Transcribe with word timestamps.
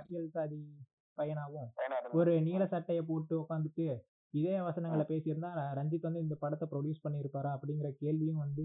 பட்டியல் 0.00 0.30
சாதி 0.30 0.76
பையனாவும், 1.16 1.68
பையனா 1.76 2.12
ஒரு 2.12 2.40
நீல 2.42 2.64
சட்டைய 2.64 3.02
போட்டு 3.06 3.40
உட்காந்துட்டு, 3.40 4.00
இதே 4.30 4.58
வசனங்கள 4.58 5.04
பேசியிருந்தா 5.08 5.50
ரஞ்சித் 5.74 6.00
வந்து 6.00 6.20
இந்த 6.20 6.36
படத்த 6.42 6.66
ப்ரொடியூஸ் 6.70 7.06
பண்ணியிருப்பாரா? 7.08 7.58
அப்படிங்கிற 7.58 7.90
கேள்வியும் 7.90 8.36
வந்து 8.36 8.62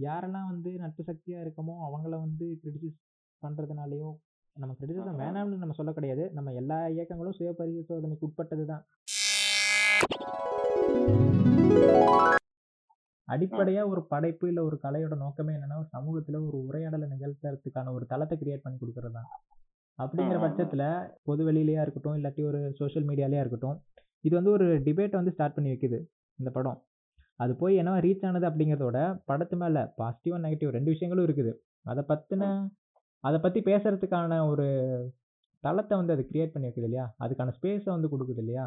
யாரெல்லாம் 0.03 0.49
வந்து 0.49 0.71
நட்பு 0.71 1.05
சக்தியா 1.07 1.31
இருக்கமோ, 1.31 1.77
அவங்கள 1.91 2.09
வந்து 2.09 2.61
கிரிட்டிசைஸ் 2.63 3.01
பண்றதுனாலயோ, 3.47 4.17
நம்ம 4.53 4.77
கிரிட்டிசிசம் 4.81 5.25
வேணாம்னு 5.25 5.57
நம்ம 5.57 5.73
சொல்ல 5.73 5.93
கிடையாது. 5.93 6.31
நம்ம 6.31 6.53
எல்லா 6.53 6.89
இயக்கங்களும் 6.89 7.33
சுய 7.33 7.55
பரிசோதனைக்கு 7.59 8.27
உட்பட்டது 8.27 8.67
தான். 8.67 8.87
அடிப்படையா 13.29 13.83
ஒரு 13.89 14.07
படைப்பு, 14.07 14.45
இல்ல 14.49 14.61
ஒரு 14.65 14.77
கலையோட 14.83 15.15
நோக்கமே 15.17 15.53
என்னன்னா, 15.55 15.77
ஒரு 15.79 15.89
சமூகத்துல 15.93 16.41
ஒரு 16.49 16.59
உரையாடல 16.69 17.07
நிகழ்த்துறதுக்கான 17.13 17.93
ஒரு 17.93 18.05
தளத்த 18.07 18.35
கிரியேட் 18.37 18.63
பண்ணி 18.63 18.79
குடுக்குறது 18.79 19.13
தான். 19.13 19.29
அப்படிங்கிற. 19.99 20.37
பட்சத்துல, 20.45 20.85
பொது 21.23 21.43
வெளியிலயா 21.45 21.83
இருக்கட்டும், 21.83 22.17
இல்லாட்டி 22.17 22.43
ஒரு 22.45 22.61
சோசியல் 22.79 23.07
மீடியாலயா 23.07 23.41
இருக்கட்டும், 23.41 23.77
இது 24.25 24.35
வந்து 24.37 24.51
ஒரு 24.51 24.67
டிபேட்ட 24.79 25.15
வந்து 25.15 25.31
ஸ்டார்ட் 25.31 25.55
பண்ணி 25.55 25.71
வைக்குது, 25.71 25.99
இந்த 26.39 26.51
படம். 26.51 26.79
அது 27.41 27.53
போய் 27.57 27.79
என்னவா 27.81 27.99
ரீச் 28.01 28.27
ஆனது 28.27 28.47
அப்படிங்கிறத 28.47 28.85
விட, 28.85 29.01
படத்து 29.27 29.57
மேல 29.57 29.79
பாசிட்டிவ் 29.97 30.35
அண்ட் 30.35 30.47
நெகட்டிவ் 30.47 30.71
2 30.71 30.95
விஷயங்களும் 30.95 31.27
இருக்குது. 31.29 31.53
அத 31.87 32.05
பத்தின 32.09 32.43
அத 33.25 33.37
பத்தி 33.41 33.61
பேசுறதுக்கான 33.61 34.47
ஒரு 34.47 34.67
தளத்த 35.65 35.97
வந்து 35.97 36.13
அது 36.13 36.23
கிரியேட் 36.23 36.53
பண்ணி 36.53 36.69
வைக்குது 36.69 36.89
இல்லையா? 36.89 37.07
அதுக்கான 37.21 37.53
ஸ்பேஸ 37.59 37.85
வந்து 37.87 38.09
குடுக்குது 38.09 38.43
இல்லையா? 38.45 38.65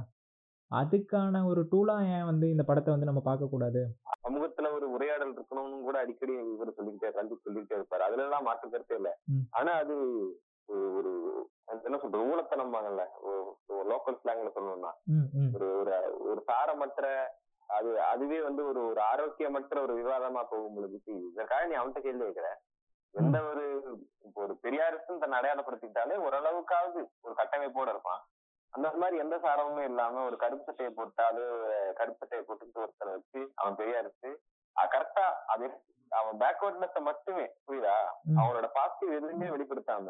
அதுக்கான 0.76 1.46
ஒரு 1.46 1.68
டூலா 1.72 2.18
ஏன் 2.18 2.26
வந்து 2.26 2.50
இந்த 2.50 2.64
படத்த 2.68 2.90
வந்து 2.90 3.06
நம்ம 3.06 3.22
பார்க்கக்கூடாது? 3.26 3.84
சமூகத்துல 4.24 4.74
ஒரு 4.74 4.92
உரையாடல் 4.92 5.34
இருக்கணும்னு 5.34 5.82
கூட 5.82 6.00
அடிக்கடி 6.00 6.34
இவர் 6.34 6.74
சொல்லிக்கிட்டே 6.74 7.20
ரஞ்சித் 7.20 7.42
சொல்லிக்கிட்டே 7.44 7.76
இருப்பாரு. 7.76 8.00
அதுல 8.00 8.22
எல்லாம் 8.22 8.44
மாற்று 8.44 8.70
கருத்தே 8.70 8.96
இல்ல. 8.96 9.18
ஆனா 9.50 9.72
அது 9.72 9.96
ஒரு- 10.68 11.44
என்ன 11.84 11.98
சொல்றது? 11.98 12.38
ஊழத்தனம்பாங்கல்ல 12.38 13.06
லோக்கல் 13.70 14.18
ஸ்லாங்ல 14.24 14.52
சொல்லணும்னா. 14.56 14.92
ஒரு 15.56 15.80
ஒரு 15.80 16.18
ஒரு 16.20 16.44
சாரமற்ற 16.48 17.26
அது 17.68 18.02
அதுவே 18.02 18.42
வந்து 18.42 18.68
ஒரு 18.68 18.88
ஒரு 18.88 19.02
ஆரோக்கியமற்ற 19.16 19.82
ஒரு 19.82 20.04
விவாதமா 20.04 20.34
போகும் 20.34 20.76
பொழுது 20.76 21.02
இதற்காக 21.06 21.66
நீ 21.66 21.76
அவன்கிட்ட 21.76 22.00
கேள்வி 22.00 22.24
கேட்கிற. 22.24 22.62
எந்த 23.12 23.42
ஒரு 23.44 23.82
இப்போ 24.26 24.42
ஒரு 24.44 24.58
பெரியாரிஸ்டும் 24.64 25.18
தன்னை 25.18 25.40
அடையாளப்படுத்திக்கிட்டாலே 25.40 26.18
ஓரளவுக்காவது 26.18 27.06
ஒரு 27.22 27.36
கட்டமைப்போட 27.36 27.90
இருப்பான். 27.90 28.28
அந்த 28.78 28.92
மாதிரி 28.98 29.18
எந்த 29.18 29.38
சாரமுமே 29.38 29.84
இல்லாம 29.84 30.26
ஒரு 30.26 30.38
கருப்பு 30.38 30.64
சட்டையை 30.64 30.94
போட்டாலும் 30.94 31.54
கருப்பு 31.96 32.28
சட்டையை 32.28 32.48
போட்டுட்டு 32.48 32.82
ஒருத்தனை 32.82 33.14
வச்சு 33.14 33.52
அவன் 33.56 33.76
பெரியாரிஸ்ட் 33.76 34.30
கரெக்டா 34.76 35.26
அது 35.48 35.66
அவன் 36.10 36.38
பேக்வர்ட்னஸ் 36.38 37.00
மட்டுமே 37.00 37.46
புரியுதா. 37.68 37.96
அவனோட 38.36 38.68
பாசிட்டிவ் 38.74 39.24
எதுவுமே 39.24 39.48
வெளிப்படுத்தாம 39.48 40.08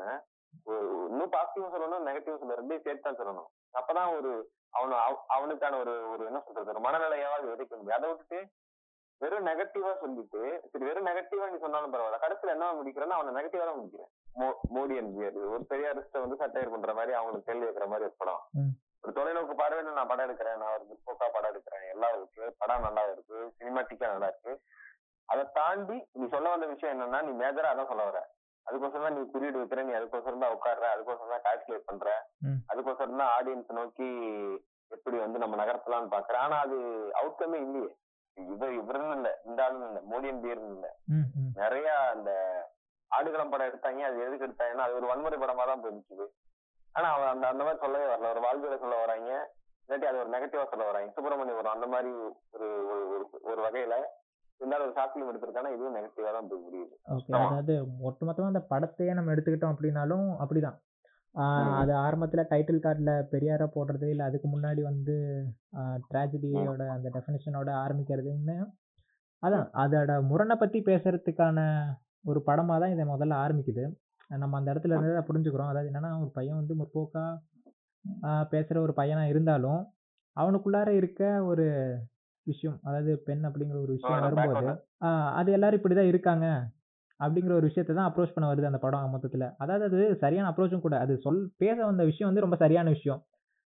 இன்னும் 0.65 1.29
பாசிட்டிவ் 1.29 1.73
சொல்லணும் 1.73 2.07
நெகட்டிவ் 2.07 2.37
சொல்லணும் 2.37 2.57
ரெண்டையும் 2.59 2.81
சேர்த்து 2.81 3.01
தான் 3.01 3.17
சொல்லணும். 3.17 3.49
அப்பதான் 3.73 4.17
ஒரு 4.17 4.31
அவனு 4.77 4.95
அவ- 4.99 5.23
அவனுக்கான 5.27 5.77
ஒரு 5.77 6.09
ஒரு 6.09 6.25
என்ன 6.25 6.39
சொல்றது 6.39 6.69
ஒரு 6.69 6.79
மனநிலையாவது 6.79 7.45
விதைக்க 7.45 7.69
முடியும். 7.69 7.95
அதை 7.95 8.09
விட்டுட்டு 8.09 8.39
வெறும் 9.21 9.47
நெகட்டிவா 9.49 9.91
சொல்லிட்டு 10.01 10.41
சரி 10.71 10.85
வெறும் 10.87 11.07
நெகட்டிவா 11.09 11.45
நீ 11.51 11.57
சொன்னாலும் 11.63 11.93
பரவாயில்ல. 11.93 12.19
கடைசியில 12.23 12.53
என்ன 12.55 12.65
முடிக்கிறேன்னா 12.79 13.17
அவனை 13.17 13.31
நெகட்டிவா 13.37 13.65
தான் 13.69 13.79
முடிக்கிறேன். 13.79 14.11
மோடி 14.75 14.95
பியர் 15.15 15.39
ஒரு 15.53 15.63
பெரியாரிஸ்ட 15.71 16.21
வந்து 16.23 16.39
சட்டையர் 16.41 16.73
பண்ற 16.73 16.93
மாதிரி 16.99 17.13
அவங்களுக்கு 17.19 17.49
கேள்வி 17.49 17.67
வைக்கிற 17.67 17.87
மாதிரி 17.91 18.07
ஒரு 18.09 18.15
படம். 18.21 18.43
ஒரு 19.03 19.11
தொலைநோக்கு 19.17 19.55
பார்வையில 19.61 19.95
நான் 19.97 20.11
படம் 20.11 20.27
எடுக்கிறேன். 20.27 20.57
நான் 20.61 20.73
ஒரு 20.77 20.85
முற்போக்கா 20.89 21.27
படம் 21.35 21.51
எடுக்கிறேன். 21.51 21.85
எல்லாம் 21.93 22.15
இருக்கு. 22.17 22.43
படம் 22.61 22.85
நல்லா 22.87 23.03
இருக்கு. 23.11 23.37
சினிமாட்டிக்கா 23.59 24.07
நல்லா 24.13 24.29
இருக்கு. 24.31 24.53
அதை 25.29 25.43
தாண்டி 25.59 25.97
நீ 26.19 26.25
சொல்ல 26.35 26.49
வந்த 26.55 26.67
விஷயம் 26.73 26.93
என்னன்னா 26.95 27.19
நீ 27.27 27.31
மேஜரா 27.43 27.71
அதான் 27.73 27.91
சொல்ல 27.91 28.03
வர. 28.09 28.19
அதுக்கோசரம் 28.67 29.05
தான் 29.07 29.15
நீ 29.17 29.21
குறியீடு 29.33 29.59
வைக்கிற. 29.61 29.83
நீ 29.89 29.93
அதுக்கோசரம் 29.99 30.43
தான் 30.43 30.55
உட்கார்ற. 30.55 30.85
அதுக்கோசரம் 30.95 31.33
தான் 31.35 31.45
கால்குலேட் 31.47 31.89
பண்ற. 31.89 32.07
அதுக்கோசரம் 32.71 33.21
தான் 33.21 33.33
ஆடியன்ஸ் 33.37 33.77
நோக்கி 33.79 34.09
எப்படி 34.91 35.17
வந்து 35.25 35.37
நம்ம 35.43 35.55
நகர்த்தலாம்னு 35.63 36.13
பாக்குற. 36.15 36.35
ஆனா 36.45 36.57
அது 36.65 36.77
அவுட்கமே 37.21 37.59
இல்லையே. 37.67 37.89
இவர் 38.37 38.73
இவருன்னு 38.79 39.15
இல்ல 39.17 39.29
இந்த 39.47 39.59
ஆளுன்னு 39.65 39.87
இல்ல 39.89 40.01
மோடியன் 40.09 40.41
பியர்னு 40.43 40.73
இல்ல. 40.75 40.87
நிறைய 41.59 41.85
அந்த 42.11 42.31
ஆடுகளம் 43.11 43.51
படம் 43.51 43.69
எடுத்தாங்க 43.69 44.01
அது 44.07 44.25
எதுக்கு 44.25 44.47
எடுத்தாங்கன்னா 44.47 44.85
அது 44.85 44.97
ஒரு 44.99 45.09
வன்முறை 45.11 45.37
படமா 45.37 45.65
தான் 45.65 45.83
போயிருச்சுது 45.83 46.25
ஆனா 46.95 47.07
அவன் 47.15 47.31
அந்த 47.33 47.45
அந்த 47.47 47.63
மாதிரி 47.63 47.83
சொல்லவே 47.83 48.05
வரல 48.11 48.31
ஒரு 48.33 48.43
வாழ்வியலை 48.45 48.77
சொல்ல 48.83 48.97
வராங்க 49.01 49.31
இல்லாட்டி 49.89 50.07
அது 50.09 50.21
ஒரு 50.21 50.31
நெகட்டிவா 50.33 50.63
சொல்ல 50.69 50.85
வராங்க 50.87 51.11
சுப்பிரமணியம் 51.15 51.73
அந்த 51.73 51.87
மாதிரி 51.87 52.09
ஒரு 52.55 52.67
ஒரு 53.49 53.59
வகையில 53.65 53.97
இருந்தாலும் 54.61 54.85
ஒரு 54.85 54.95
சாத்தியம் 54.95 55.29
எடுத்திருக்கானா 55.31 55.73
இதுவும் 55.73 55.97
நெகட்டிவா 55.97 56.29
தான் 56.31 56.47
போய் 56.49 56.63
முடியுது. 56.63 56.93
அதாவது 57.39 57.73
ஒட்டுமொத்தமா 58.07 58.47
அந்த 58.47 58.63
படத்தையே 58.71 59.11
நம்ம 59.13 59.33
எடுத்துக்கிட்டோம் 59.33 59.73
அப்படின்னாலும் 59.73 60.27
அப்படிதான். 60.43 60.77
அது 61.75 61.93
ஆரம்பத்துல 61.97 62.43
டைட்டில் 62.49 62.83
கார்டுல 62.83 63.11
பெரியார 63.31 63.63
போடுறது, 63.75 64.05
இல்ல. 64.05 64.23
அதுக்கு 64.23 64.47
முன்னாடி 64.47 64.81
வந்து 64.81 65.15
ட்ராஜடியோட 66.07 66.83
அந்த 66.87 67.07
டெஃபினிஷனோட 67.09 67.69
ஆரம்பிக்கிறதுன்னு 67.83 68.57
அதான். 69.43 69.67
அதோட 69.75 70.23
முரணை 70.23 70.55
பத்தி 70.55 70.79
பேசுறதுக்கான 70.81 71.59
ஒரு 72.25 72.39
படமா 72.45 72.79
தான் 72.79 72.91
இதை 72.91 73.05
முதல்ல 73.05 73.35
ஆரம்பிக்குது. 73.43 73.83
நம்ம 74.29 74.57
அந்த 74.57 74.73
இடத்துல 74.73 74.95
இருந்து 74.95 75.27
புரிஞ்சுக்கிறோம். 75.29 75.69
அதாவது 75.69 75.91
என்னன்னா, 75.91 76.19
ஒரு 76.19 76.31
பையன் 76.31 76.55
வந்து 76.55 76.75
முற்போக்கா 76.75 77.25
ஆ, 78.23 78.47
பேசுற 78.51 78.77
ஒரு 78.79 78.93
பையனா 78.97 79.23
இருந்தாலும், 79.23 79.79
அவனுக்குள்ளார 80.37 80.89
இருக்க 80.93 81.21
ஒரு 81.43 81.65
விஷயம், 82.47 82.79
அதாவது 82.83 83.17
பெண் 83.19 83.43
அப்படிங்கிற 83.45 83.77
ஒரு 83.81 83.93
விஷயம் 83.93 84.21
வரும்போது, 84.21 84.67
அது 85.35 85.51
எல்லாரும் 85.51 85.79
இப்படிதான் 85.79 86.11
இருக்காங்க. 86.11 86.45
அப்படிங்கிற 87.19 87.53
ஒரு 87.59 87.67
விஷயத்தை 87.69 87.93
தான் 87.95 88.07
அப்ரோச் 88.09 88.33
பண்ண 88.35 88.47
வருது 88.49 88.69
அந்த 88.69 88.79
படம் 88.83 89.13
மொத்தத்தில் 89.15 89.45
அதாவது 89.63 89.85
அது 89.89 89.99
சரியான 90.23 90.49
அப்ரோச்சும் 90.51 90.85
கூட. 90.85 90.95
அது 91.05 91.13
சொல் 91.25 91.41
பேச 91.63 91.77
வந்த 91.89 92.03
விஷயம் 92.11 92.29
வந்து 92.29 92.45
ரொம்ப 92.45 92.57
சரியான 92.63 92.89
விஷயம். 92.95 93.21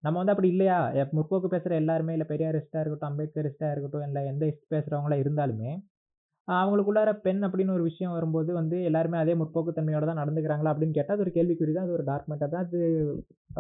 நம்ம 0.03 0.17
வந்து 0.21 0.33
அப்படி 0.33 0.49
இல்லையா? 0.53 0.77
எப் 1.01 1.13
முற்போக்கு 1.17 1.47
பேசுகிற 1.53 1.75
எல்லாருமே, 1.81 2.13
இல்லை 2.17 2.27
பெரியாரிஸ்டாக 2.31 2.81
இருக்கட்டும், 2.83 3.11
அம்பேத்கரிஸ்டாக 3.11 3.73
இருக்கட்டும், 3.73 4.05
இல்லை 4.07 4.21
எந்த 4.31 4.43
இஸ்ட் 4.51 4.71
பேசுறவங்களா 4.73 5.17
இருந்தாலுமே, 5.23 5.71
அவங்களுக்குள்ளார 6.47 7.11
பெண் 7.25 7.41
அப்படின்னு 7.47 7.75
ஒரு 7.77 7.83
விஷயம் 7.89 8.15
வரும்போது 8.17 8.51
வந்து 8.59 8.77
எல்லாருமே 8.89 9.17
அதே 9.21 9.33
முற்போக்கு 9.39 9.71
தன்மையோட 9.77 10.05
தான் 10.09 10.21
நடந்துக்கிறாங்களா 10.21 10.71
அப்படின்னு 10.73 10.97
கேட்டால் 10.97 11.15
அது 11.17 11.25
ஒரு 11.25 11.33
கேள்விக்குறி 11.37 11.71
தான். 11.73 11.85
அது 11.87 11.95
ஒரு 11.97 12.05
டார்க் 12.09 12.29
மேட்டர் 12.31 12.53
தான். 12.55 12.65
அது 12.67 12.79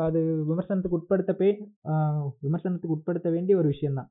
அது 0.05 0.19
விமர்சனத்துக்கு 0.51 0.99
உட்படுத்த 0.99 1.33
போய் 1.41 1.53
விமர்சனத்துக்கு 2.45 2.95
உட்படுத்த 2.97 3.29
வேண்டிய 3.37 3.55
ஒரு 3.61 3.69
விஷயம் 3.73 3.99
தான். 3.99 4.09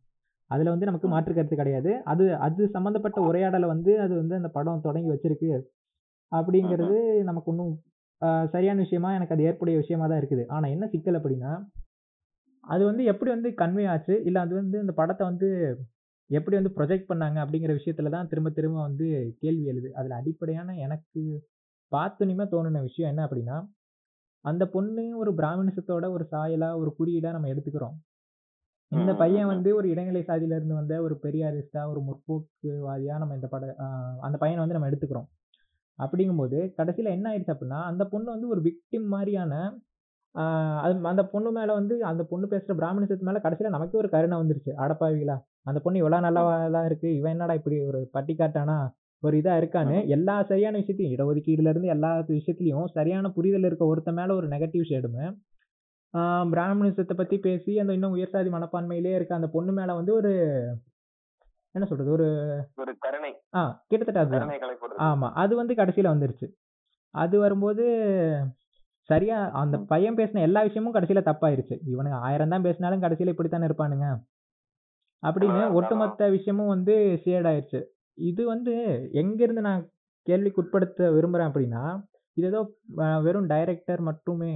அதுல 0.50 0.70
வந்து 0.70 0.86
நமக்கு 0.86 1.08
மாற்று 1.08 1.32
கருத்து 1.34 1.56
கிடையாது. 1.56 2.02
அது 2.04 2.24
அது 2.38 2.62
சம்பந்தப்பட்ட 2.68 3.20
உரையாடல 3.22 3.66
வந்து 3.66 4.00
அது 4.00 4.14
வந்து 4.14 4.34
அந்த 4.34 4.48
படம் 4.48 4.80
தொடங்கி 4.80 5.10
வச்சிருக்கு. 5.10 5.50
அப்படிங்கிறது 6.32 6.98
நமக்கு 7.24 7.52
ஆ, 8.22 8.46
சரியான 8.46 8.80
விஷயமா 8.80 9.14
எனக்கு 9.14 9.34
அது 9.34 9.42
ஏற்புடைய 9.42 9.76
விஷயமா 9.78 10.06
தான் 10.06 10.20
இருக்குது. 10.20 10.44
ஆனா 10.48 10.66
என்ன 10.66 10.86
சிக்கல் 10.86 11.18
அப்படின்னா, 11.18 11.52
அது 12.64 12.82
வந்து 12.84 13.04
எப்படி 13.04 13.30
வந்து 13.30 13.48
கன்வே 13.54 13.84
ஆச்சு, 13.88 14.14
இல்ல 14.24 14.40
அது 14.40 14.54
வந்து 14.54 14.76
அந்த 14.80 14.92
படத்த 14.96 15.22
வந்து 15.24 15.48
எப்படி 16.30 16.56
வந்து 16.56 16.72
ப்ரொஜெக்ட் 16.76 17.08
பண்ணாங்க 17.08 17.38
அப்படிங்கிற 17.44 17.72
விஷயத்துல 17.74 18.10
தான் 18.10 18.28
திரும்ப 18.28 18.50
திரும்ப 18.50 18.80
வந்து 18.80 19.06
கேள்வி 19.40 19.64
எழுது. 19.64 19.88
அதுல 19.94 20.14
அடிப்படையான 20.14 20.76
எனக்கு 20.76 21.22
பார்த்தோனயுமே 21.92 22.46
தோணுன 22.50 22.82
விஷயம் 22.82 23.10
என்ன 23.10 23.26
அப்படின்னா, 23.26 23.56
அந்த 24.44 24.66
பொண்ணு 24.66 25.16
ஒரு 25.16 25.30
பிராமணிசத்தோட 25.34 26.10
ஒரு 26.10 26.24
சாயலா, 26.30 26.70
ஒரு 26.76 26.90
குறியீடா 26.98 27.30
நம்ம 27.30 27.48
எடுத்துக்கிறோம். 27.48 27.96
இந்த 28.92 29.12
பையன் 29.14 29.48
வந்து 29.48 29.70
ஒரு 29.76 29.86
இடைநிலை 29.90 30.22
சாதியில 30.22 30.56
இருந்து 30.56 30.74
வந்த 30.74 30.94
ஒரு 31.02 31.14
பெரியாரிஸ்ட்டா, 31.22 31.82
ஒரு 31.92 32.00
முற்போக்குவாதியா 32.00 33.14
நம்ம 33.18 33.34
இந்த 33.34 33.48
பட 33.48 33.64
அந்த 34.22 34.36
பையன 34.38 34.62
வந்து 34.62 34.76
நம்ம 34.76 34.90
எடுத்துக்கிறோம். 34.90 35.28
அப்படிங்கும்போது 35.98 36.58
கடைசியில 36.78 37.10
என்ன 37.10 37.26
ஆயிடுச்சு 37.30 37.54
அப்படின்னா, 37.54 37.80
அந்த 37.90 38.04
பொண்ணு 38.06 38.28
வந்து 38.30 38.48
ஒரு 38.48 38.62
விக்டிம் 38.62 39.08
மாரியான 39.12 39.54
ஆ, 40.34 40.44
அது 40.82 40.94
அந்த 41.08 41.22
பொண்ணு 41.26 41.50
மேல 41.52 41.72
வந்து 41.72 41.94
அந்த 42.04 42.22
பொண்ணு 42.24 42.46
பேசுற 42.46 42.74
பிராமணிசத்து 42.76 43.28
மேல 43.28 43.40
கடைசியில 43.40 43.70
நமக்கே 43.70 43.98
ஒரு 43.98 44.08
கருணை 44.08 44.36
வந்துருச்சு. 44.38 44.72
அடப்பாவிகளா! 44.78 45.36
அந்த 45.66 45.78
பொண்ணு 45.80 46.00
இவ்வளோ 46.00 46.18
நல்லாவாலாம் 46.24 46.86
இருக்கு. 46.86 47.08
இவன் 47.16 47.32
என்னடா 47.32 47.54
இப்படி 47.54 47.76
ஒரு 47.84 48.00
பட்டிக்காட்டானா, 48.14 48.76
ஒரு 49.22 49.34
இதா 49.36 49.54
இருக்கான்னு 49.60 49.98
எல்லா 50.08 50.36
சரியான 50.42 50.74
விஷயத்தையும் 50.78 51.14
இடஒதுக்கீடுல 51.14 51.72
இருந்து 51.72 51.88
எல்லா 51.88 52.10
விஷயத்துலயும் 52.32 52.88
சரியான 52.96 53.30
புரிதல் 53.30 53.68
இருக்க 53.68 53.86
ஒருத்தன் 53.86 54.14
மேல 54.14 54.34
ஒரு 54.34 54.48
நெகட்டிவ் 54.48 54.88
ஷேடுமே, 54.90 55.26
பிராமணிசத்த 56.50 57.14
பத்தி 57.14 57.36
பேசி 57.38 57.72
அந்த 57.78 57.92
இன்னும் 57.92 58.14
உயர் 58.16 58.32
சாதி 58.32 58.50
மனப்பான்மையிலேயே 58.50 59.16
இருக்க 59.16 59.34
அந்த 59.34 59.48
பொண்ணு 59.54 59.72
மேல 59.72 59.94
வந்து 59.94 60.12
ஒரு 60.14 60.32
என்ன 61.74 61.86
சொல்றது? 61.86 62.10
ஒரு 62.16 62.26
ஒரு 62.82 62.92
கருணை 62.98 63.30
ஆ 63.54 63.62
கிட்டத்தட்ட 63.88 64.20
அதுதான். 64.20 64.42
கருணை 64.42 64.58
கலை 64.58 64.74
போடுறது 64.76 65.00
ஆமா. 65.06 65.28
அது 65.42 65.52
வந்து 65.56 65.74
கடைசியில 65.74 66.12
வந்துருச்சு. 66.12 66.46
அது 67.14 67.36
வரும்போது 67.38 67.84
சரியா 69.10 69.38
அந்த 69.60 69.76
பையன் 69.90 70.18
பேசின 70.18 70.42
எல்லா 70.42 70.60
விஷயமும் 70.62 70.94
கடைசியில 70.94 71.22
தப்பாயிருச்சு. 71.26 71.76
இவனுங்க 71.92 72.18
1000 72.24 72.54
தான் 72.54 72.66
பேசினாலும் 72.66 73.02
கடைசியில 73.02 73.32
இப்படித்தானே 73.34 73.68
இருப்பானுங்க. 73.68 74.06
அப்படின்னு 75.22 75.62
ஒட்டுமொத்த 75.78 76.28
விஷயமும் 76.36 76.72
வந்து 76.74 76.94
ஷேட் 77.24 77.48
ஆயிருச்சு. 77.50 77.80
இது 78.18 78.42
வந்து 78.46 78.74
எங்கிருந்து 79.20 79.62
நான் 79.68 79.82
கேள்விக்கு 80.26 80.62
உட்படுத்த 80.62 81.10
விரும்புறேன் 81.14 81.50
அப்படின்னா, 81.50 81.82
இது 82.36 82.46
ஏதோ 82.46 82.60
வெறும் 83.26 83.48
டைரக்டர் 83.48 84.02
மட்டுமே, 84.02 84.52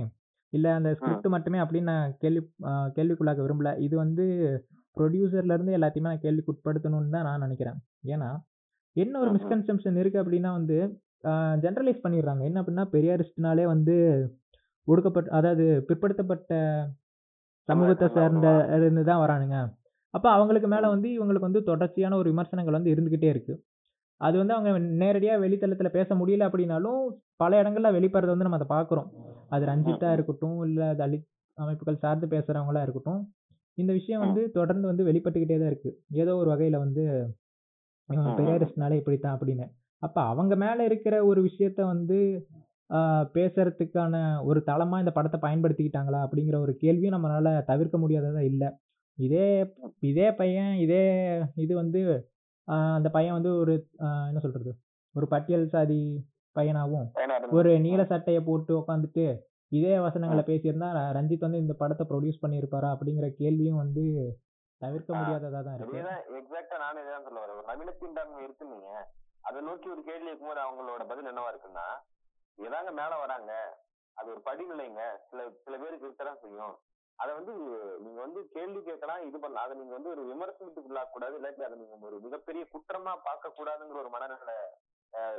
இல்ல 0.53 0.67
அந்த 0.77 0.91
ஸ்கிரிப்ட் 0.99 1.29
மட்டுமே 1.35 1.59
அப்படின்னு 1.63 1.91
நான் 1.93 2.13
கேள்வி 2.23 2.41
அ 2.69 2.75
கேள்விக்குள்ளாக்க 2.97 3.41
விரும்பல. 3.45 3.71
இது 3.87 3.95
வந்து 3.97 4.25
ப்ரொடியூசர்ல 4.97 5.57
இருந்து 5.57 5.77
எல்லாத்தையுமே 5.77 6.11
நான் 6.11 6.25
கேள்விக்கு 6.25 6.53
உட்படுத்தணும்னு 6.55 7.15
தான் 7.17 7.27
நான் 7.29 7.45
நினைக்கிறேன் 7.47 7.79
ஏன்னா 8.09 8.31
என்ன 8.97 9.15
ஒரு 9.19 9.27
ம்ஹ்ம். 9.27 9.37
மிஸ்கன்செப்ஷன் 9.39 9.99
இருக்கு 10.03 10.21
அப்படின்னா 10.23 10.53
வந்து 10.57 10.77
ஜென்ரலைஸ் 11.63 12.05
பண்ணிடுறாங்க 12.05 12.43
என்ன 12.49 12.61
அப்படின்னா 12.61 12.87
பெரியாரிஸ்ட்னாலே 12.93 13.65
வந்து 13.67 13.95
ஒடுக்கப்பட்ட 14.89 15.29
அதாவது 15.39 15.65
பிற்படுத்தப்பட்ட 15.89 16.53
சமூகத்தை 17.69 18.07
சமுதாயத்துல 18.09 18.19
சேர்ந்த. 18.19 18.49
இருந்து 18.79 19.03
தான் 19.05 19.23
வரானுங்க 19.23 19.57
அப்போ 20.15 20.29
அவங்களுக்கு 20.35 20.69
மேலே 20.69 20.87
ம். 20.87 20.93
வந்து 20.95 21.09
இவங்களுக்கு 21.17 21.49
வந்து 21.49 21.63
தொடர்ச்சியான 21.67 22.17
ஒரு 22.17 22.29
விமர்சனங்கள் 22.33 22.77
வந்து 22.77 22.93
இருந்துக்கிட்டே 22.95 23.31
இருக்கு 23.31 23.55
அது 24.21 24.37
வந்து 24.39 24.55
அவங்க 24.55 24.71
நேரடியாக 25.01 25.43
வெளித்தளத்தில் 25.43 25.97
பேச 25.97 26.15
முடியல 26.15 26.47
அப்படின்னாலும் 26.49 27.01
பல 27.37 27.61
இடங்கள்ல 27.61 27.91
வெளிப்படுறத 27.97 28.33
வந்து 28.33 28.47
நம்ம 28.47 28.61
அதை 28.61 28.69
பார்க்குறோம் 28.71 29.09
அது 29.51 29.65
ரஞ்சித்தா 29.67 30.09
ம். 30.09 30.15
இருக்கட்டும் 30.17 30.57
இல்லை 30.67 30.89
தலித் 30.99 31.27
அமைப்புகள் 31.59 32.03
சார்ந்து 32.03 32.27
பேசுகிறவங்களா 32.33 32.81
இருக்கட்டும் 32.83 33.21
இந்த 33.79 33.93
விஷயம். 33.93 34.23
வந்து 34.25 34.43
தொடர்ந்து 34.55 34.87
வந்து 34.87 35.07
வெளிப்பட்டுக்கிட்டே 35.07 35.59
தான் 35.59 35.71
இருக்கு 35.73 35.91
ஏதோ 36.19 36.33
ஒரு 36.37 36.49
வகையில் 36.53 36.79
வந்து. 36.79 37.05
ம். 38.09 38.25
பெரியாரிஸ்ட்னாலே 38.39 38.99
இப்படித்தான் 39.01 39.37
அப்படின்னு 39.37 39.67
அப்போ 40.03 40.21
அவங்க 40.33 40.55
மேலே 40.57 40.83
இருக்கிற 40.89 41.15
ஒரு 41.27 41.41
விஷயத்த 41.47 41.81
வந்து 41.87 42.19
பேசுறதுக்கான 43.35 44.15
ஒரு 44.45 44.61
தளமாக 44.63 45.03
இந்த 45.03 45.13
படத்தை 45.13 45.39
பயன்படுத்திக்கிட்டாங்களா 45.41 46.21
அப்படிங்கிற 46.25 46.57
ஒரு 46.61 46.73
கேள்வியும் 46.77 47.17
நம்மளால 47.17 47.49
தவிர்க்க 47.67 47.97
முடியாததா 47.99 48.43
இல்லை 48.51 48.69
இதே 49.19 49.47
இதே 50.09 50.29
பையன் 50.39 50.73
இதே 50.85 51.03
இது 51.57 51.73
வந்து 51.75 52.01
அந்த 52.95 53.09
பையன் 53.11 53.37
வந்து 53.37 53.53
ஒரு 53.57 53.75
ஆஹ், 54.01 54.27
என்ன 54.29 54.41
சொல்றது? 54.41 54.71
ஒரு 55.15 55.27
பட்டியல் 55.29 55.69
சாதி 55.69 56.01
பையனாகவும் 56.57 57.07
ஒரு 57.57 57.71
நீல 57.79 58.01
சட்டையை 58.05 58.41
போட்டு 58.43 58.73
உட்காந்துட்டு 58.79 59.25
இதே 59.73 59.95
வசனங்களை. 59.99 60.43
பேசியிருந்தா 60.45 60.89
ரஞ்சித் 61.17 61.47
வந்து 61.47 61.59
இந்த 61.59 61.75
படத்தை 61.75 62.05
ப்ரொடியூஸ் 62.07 62.43
பண்ணியிருப்பாரா 62.43 62.89
அப்படிங்கிற 62.95 63.27
கேள்வியும் 63.37 63.77
வந்து 63.77 64.05
தவிர்க்க 64.81 65.11
முடியாததா 65.15 65.61
தான் 65.61 65.77
இருக்கு. 65.77 66.01
எக்ஸாக்டா 66.39 66.77
நானும் 66.79 67.03
இதான் 67.05 67.27
சொல்ல 67.27 67.41
வரேன். 67.41 67.59
ஒரு 67.59 67.69
நவீனத்தின்டாண்மை 67.71 68.41
இருக்குன்னீங்க 68.45 68.91
அதை 69.45 69.59
நோக்கி 69.63 69.89
ஒரு 69.89 70.03
கேள்வி 70.03 70.29
இருக்கும்போது 70.29 70.61
அவங்களோட 70.61 71.03
பதில் 71.09 71.31
என்னவா 71.31 71.51
இருக்குன்னா 71.53 71.87
ஏதாங்க 72.59 72.91
மேல 72.93 73.13
வராங்க. 73.19 73.53
அது 74.17 74.29
ஒரு 74.31 74.41
படிநிலைங்க. 74.47 75.03
சில 75.29 75.41
சில 75.65 75.75
பேருக்கு 75.79 76.07
இருக்கதான் 76.07 76.41
செய்யும். 76.41 76.75
அதை 77.19 77.31
வந்து 77.39 77.55
நீங்க 78.05 78.19
வந்து 78.21 78.41
கேள்வி 78.57 78.81
கேட்கலாம் 78.83 79.25
இது 79.29 79.39
பண்ணலாம். 79.39 79.65
அதை 79.67 79.75
நீங்க 79.81 79.95
வந்து 79.97 80.13
ஒரு 80.15 80.23
விமர்சனத்துக்கு 80.33 81.07
கூடாது. 81.15 81.35
இல்லாட்டி 81.39 81.67
அதை 81.69 81.77
நீங்க 81.79 82.07
ஒரு 82.11 82.19
மிகப்பெரிய 82.27 82.65
குற்றமா 82.75 83.15
பார்க்க 83.29 83.57
கூடாதுங்கிற 83.59 83.99
ஒரு 84.05 84.13
மனநிலை 84.17 84.59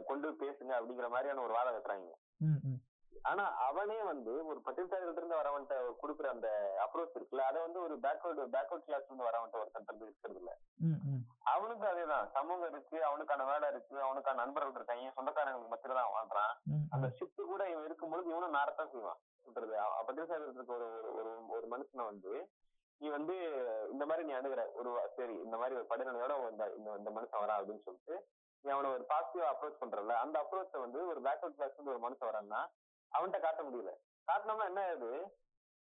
கொண்டு 0.10 0.28
பேசுங்க 0.44 0.72
அப்படிங்கிற 0.78 1.10
மாதிரியான 1.16 1.42
ஒரு 1.42 1.54
வாதம் 1.58 1.76
வைக்கிறாங்க. 1.76 2.14
ஆனா 3.30 3.44
அவனே 3.68 3.98
வந்து 4.10 4.32
ஒரு 4.52 4.60
பட்டியல்சாரிகள் 4.66 5.18
இருந்து 5.18 5.40
வரவன்ட்ட 5.40 5.76
கொடுக்குற 6.02 6.28
அந்த 6.34 6.50
அப்ரோச் 6.86 7.18
இருக்குல்ல 7.18 7.48
அதை 7.50 7.60
வந்து 7.66 7.80
ஒரு 7.86 7.96
பேக்வர்டு 8.06 8.44
பேக்வர்ட் 8.54 8.86
கிளாஸ் 8.88 9.08
இருந்து 9.08 9.28
வரவன்ட்ட 9.28 9.62
ஒருத்தன் 9.62 9.88
இருந்து 9.88 10.08
இருக்கிறது 10.08 10.40
இல்ல. 10.42 10.52
அவனுக்கு 11.54 11.86
அதேதான். 11.92 12.26
சமூகம் 12.38 12.70
இருக்கு 12.72 12.98
அவனுக்கான 13.10 13.46
வேலை 13.52 13.68
இருக்கு 13.74 13.96
அவனுக்கான 14.06 14.40
நண்பர்கள் 14.44 14.78
இருக்காங்க 14.80 15.12
சொந்தக்காரங்களுக்கு 15.18 15.74
மத்தியில 15.74 15.98
தான் 16.00 16.14
வாழ்றான். 16.16 16.54
அந்த 16.96 17.08
ஷிஃப்ட் 17.18 17.52
கூட 17.52 17.62
இவன் 17.74 17.88
இருக்கும்பொழுது 17.90 18.32
இவனும் 18.34 18.58
நாரத்தான் 18.58 18.92
செய்வான். 18.94 19.20
சொல்றது 19.50 19.76
இருக்க 20.50 20.74
ஒரு 20.78 20.88
ஒரு 21.20 21.32
ஒரு 21.50 21.66
மனுஷனை 21.68 22.06
வந்து 22.06 22.34
நீ 23.02 23.08
வந்து 23.10 23.36
இந்த 23.92 24.04
மாதிரி 24.06 24.24
நீ 24.28 24.34
அணுகுற 24.38 24.62
ஒரு 24.80 24.90
சரி 25.18 25.36
இந்த 25.46 25.56
மாதிரி 25.58 25.78
ஒரு 25.80 25.86
படிநிலையோட 25.92 26.34
இந்த 26.52 26.66
இந்த 27.00 27.10
மனுஷன் 27.18 27.44
வரா 27.44 27.58
அப்படின்னு 27.60 27.86
சொல்லிட்டு 27.86 28.16
நீ 28.66 28.70
அவனை 28.72 28.90
ஒரு 28.96 29.04
பாசிட்டிவா 29.12 29.50
அப்ரோச் 29.52 29.82
பண்றல 29.82 30.16
அந்த 30.24 30.36
அப்ரோச்சை 30.44 30.80
வந்து 30.80 31.02
ஒரு 31.12 31.20
பேக்வர்ட் 31.28 31.58
கிளாஸ் 31.58 31.92
ஒரு 31.94 32.02
மனுஷன் 32.06 32.30
வரான்னா 32.30 32.62
அவன்கிட்ட 33.12 33.40
காட்ட 33.40 33.62
முடியல. 33.64 33.92
காட்டினோம்னா 34.28 34.66
என்ன 34.72 34.82
ஆகுது 34.88 35.12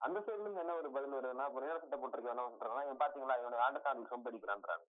அந்த 0.00 0.18
சைடுல 0.24 0.44
இருந்து 0.44 0.62
என்ன 0.62 0.74
ஒரு 0.74 0.88
பதில் 0.90 1.16
வருதுன்னா 1.16 1.46
ஒரு 1.54 1.64
நேர 1.66 1.76
சட்டை 1.78 1.98
போட்டிருக்க 1.98 2.34
என்ன 2.34 2.46
சொல்றாங்கன்னா 2.46 2.86
இவன் 2.86 3.02
பாத்தீங்களா 3.02 3.36
இவனை 3.42 3.58
ஆண்டத்தான் 3.66 4.10
சொம்படிக்கிறான்றாங்க 4.12 4.84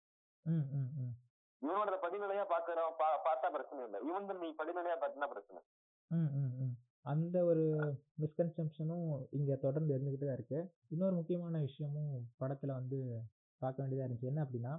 இவனோட 1.62 1.97
படிநிலையா 2.03 2.44
பாக்குறோம் 2.47 2.97
பார்த்தா 3.26 3.49
பிரச்சனை 3.55 3.85
இல்லை. 3.85 4.00
இவன் 4.09 4.43
நீ 4.43 4.49
படிநிலையா 4.59 4.97
பார்த்தினா 4.97 5.29
பிரச்சனை. 5.32 5.61
அந்த 7.04 7.36
ஒரு 7.44 7.64
மிஸ்கன்செப்ஷனும் 8.22 9.08
இங்கே 9.38 9.56
தொடர்ந்து 9.64 9.94
இருந்துக்கிட்டு 9.94 10.26
தான் 10.26 10.38
இருக்குது 10.38 10.68
இன்னொரு 10.88 11.14
முக்கியமான 11.14 11.58
விஷயமும் 11.58 12.12
படத்தில் 12.40 12.78
வந்து 12.78 12.98
பார்க்க 13.62 13.82
வேண்டியதாக 13.82 14.06
இருந்துச்சு. 14.06 14.30
என்ன 14.32 14.40
அப்படின்னா 14.44 14.72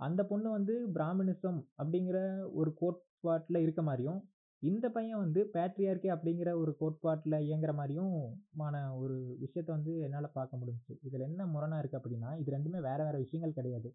அந்த 0.00 0.20
பொண்ணு 0.24 0.48
வந்து 0.50 0.74
பிராமணிசம் 0.96 1.60
அப்படிங்கிற 1.80 2.18
ஒரு 2.60 2.70
கோட்பாட்டில் 2.74 3.64
இருக்க 3.64 3.82
மாதிரியும் 3.82 4.20
இந்த 4.62 4.86
பையன் 4.90 5.22
வந்து 5.24 5.40
பேட்ரியார்கி 5.54 6.08
அப்படிங்கிற 6.14 6.50
ஒரு 6.62 6.72
கோட்பாட்டில் 6.80 7.36
இயங்குற 7.46 7.72
மாதிரியும் 7.74 8.14
மான 8.60 8.74
ஒரு 9.02 9.16
விஷயத்த 9.44 9.70
வந்து 9.76 9.92
என்னால் 10.06 10.34
பார்க்க 10.38 10.60
முடிஞ்சுச்சு. 10.60 10.94
இதில் 11.06 11.26
என்ன 11.28 11.46
முரணாக 11.46 11.80
இருக்குது 11.82 12.00
அப்படின்னா 12.00 12.30
இது 12.40 12.54
ரெண்டுமே 12.56 12.80
வேறு 12.88 13.02
வேறு 13.04 13.24
விஷயங்கள் 13.24 13.58
கிடையாது. 13.58 13.90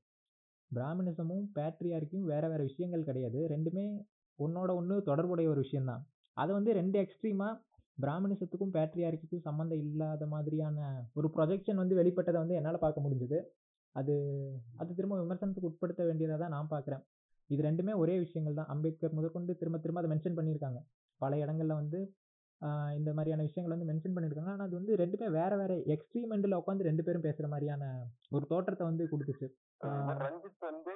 பிராமணிசமும் 0.71 1.45
பேட்ரியார்க்கியும் 1.57 2.27
வேறு 2.31 2.47
வேறு 2.53 2.63
விஷயங்கள் 2.63 3.07
கிடையாது. 3.09 3.41
ரெண்டுமே 3.53 3.85
ஒன்னோட 4.39 4.69
ஒன்று 4.79 4.95
தொடர்புடைய 5.09 5.49
ஒரு 5.49 5.61
விஷயம்தான். 5.65 6.03
அதை 6.41 6.51
வந்து 6.57 6.71
ரெண்டு 6.79 6.97
எக்ஸ்ட்ரீமாக 7.03 7.53
பிராமணிசத்துக்கும் 8.03 8.73
பேட்ரியாரிக்கும் 8.77 9.45
சம்மந்தம் 9.47 9.81
இல்லாத 9.83 10.23
மாதிரியான 10.33 10.87
ஒரு 11.17 11.27
ப்ரொஜெக்ஷன் 11.35 11.81
வந்து 11.81 11.99
வெளிப்பட்டதை 11.99 12.39
வந்து 12.43 12.57
என்னால் 12.59 12.83
பார்க்க 12.85 13.03
முடிஞ்சுது. 13.05 13.37
அது 13.99 14.13
அது 14.81 14.97
திரும்ப 14.97 15.17
விமர்சனத்துக்கு 15.21 15.69
உட்படுத்த 15.71 16.01
வேண்டியதாக 16.07 16.39
தான் 16.41 16.53
நான் 16.55 16.71
பார்க்குறேன். 16.73 17.03
இது 17.49 17.61
ரெண்டுமே 17.67 17.93
ஒரே 18.01 18.15
விஷயங்கள் 18.23 18.57
தான். 18.59 18.69
அம்பேத்கர் 18.73 19.17
முதற்கொண்டு 19.17 19.51
திரும்ப 19.61 19.77
திரும்ப 19.83 20.01
அதை 20.01 20.09
மென்ஷன் 20.13 20.37
பண்ணியிருக்காங்க. 20.39 20.79
பல 21.21 21.37
இடங்களில் 21.43 21.79
வந்து 21.81 21.99
இந்த 22.97 23.09
மாதிரியான 23.15 23.45
விஷயங்கள் 23.47 23.73
வந்து 23.75 23.87
மென்ஷன் 23.89 24.15
பண்ணியிருக்காங்க. 24.15 24.51
ஆனால் 24.55 24.67
அது 24.67 24.77
வந்து 24.79 24.93
ரெண்டுமே 25.01 25.27
வேற 25.37 25.51
வேற 25.61 25.73
எக்ஸ்ட்ரீம் 25.95 26.33
எண்டில் 26.35 26.59
உட்காந்து 26.59 26.87
ரெண்டு 26.89 27.05
பேரும் 27.07 27.25
பேசுகிற 27.27 27.47
மாதிரியான 27.53 27.83
ஒரு 28.35 28.45
தோற்றத்தை 28.51 28.85
வந்து 28.89 29.05
கொடுத்துச்சு. 29.11 29.47
ரஞ்சித் 30.25 30.67
வந்து 30.71 30.93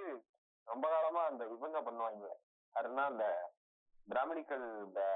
ரொம்ப 0.68 0.86
காலமாக 0.94 1.30
அந்த 1.32 1.44
இவங்க 1.56 1.80
பண்ணுவாங்க. 1.88 2.28
அதுனா 2.76 3.06
அந்த 3.12 3.26
பிராமணிக்கல் 4.10 4.66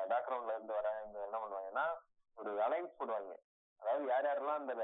பேக்ரவுண்ட்ல 0.09 0.53
இருந்து 0.53 0.73
வர 0.73 0.89
இந்த 1.05 1.17
என்ன 1.25 1.37
பண்ணுவாங்கன்னா 1.39 1.85
ஒரு 2.37 2.51
அலைன்ஸ் 2.65 2.99
போடுவாங்க. 2.99 3.33
அதாவது 3.81 4.05
யார் 4.07 4.27
யாரெல்லாம் 4.27 4.61
அந்த 4.61 4.75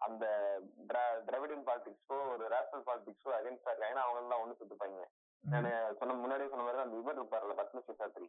அந்த 0.00 0.24
திரா- 0.88 1.20
திராவிடன் 1.26 1.66
பாலிடிக்ஸோ 1.66 2.16
ஒரு 2.30 2.44
ரேஷனல் 2.50 2.86
பாலிடிக்ஸோ 2.86 3.30
அகைன்ஸ்டா 3.36 3.70
இருக்காங்கன்னா 3.70 4.04
அவங்க 4.04 4.20
எல்லாம் 4.22 4.42
ஒண்ணு 4.42 4.58
சுத்துப்பாங்க 4.58 5.04
நான் 5.44 5.66
சொன்ன 5.98 6.14
முன்னாடியே 6.16 6.50
சொன்ன 6.50 6.64
மாதிரி 6.64 6.82
அந்த 6.82 6.96
இவர் 6.96 7.18
இருப்பார்ல 7.18 7.54
பத்மஸ்ரீ 7.58 7.94
சாஸ்திரி 7.94 8.26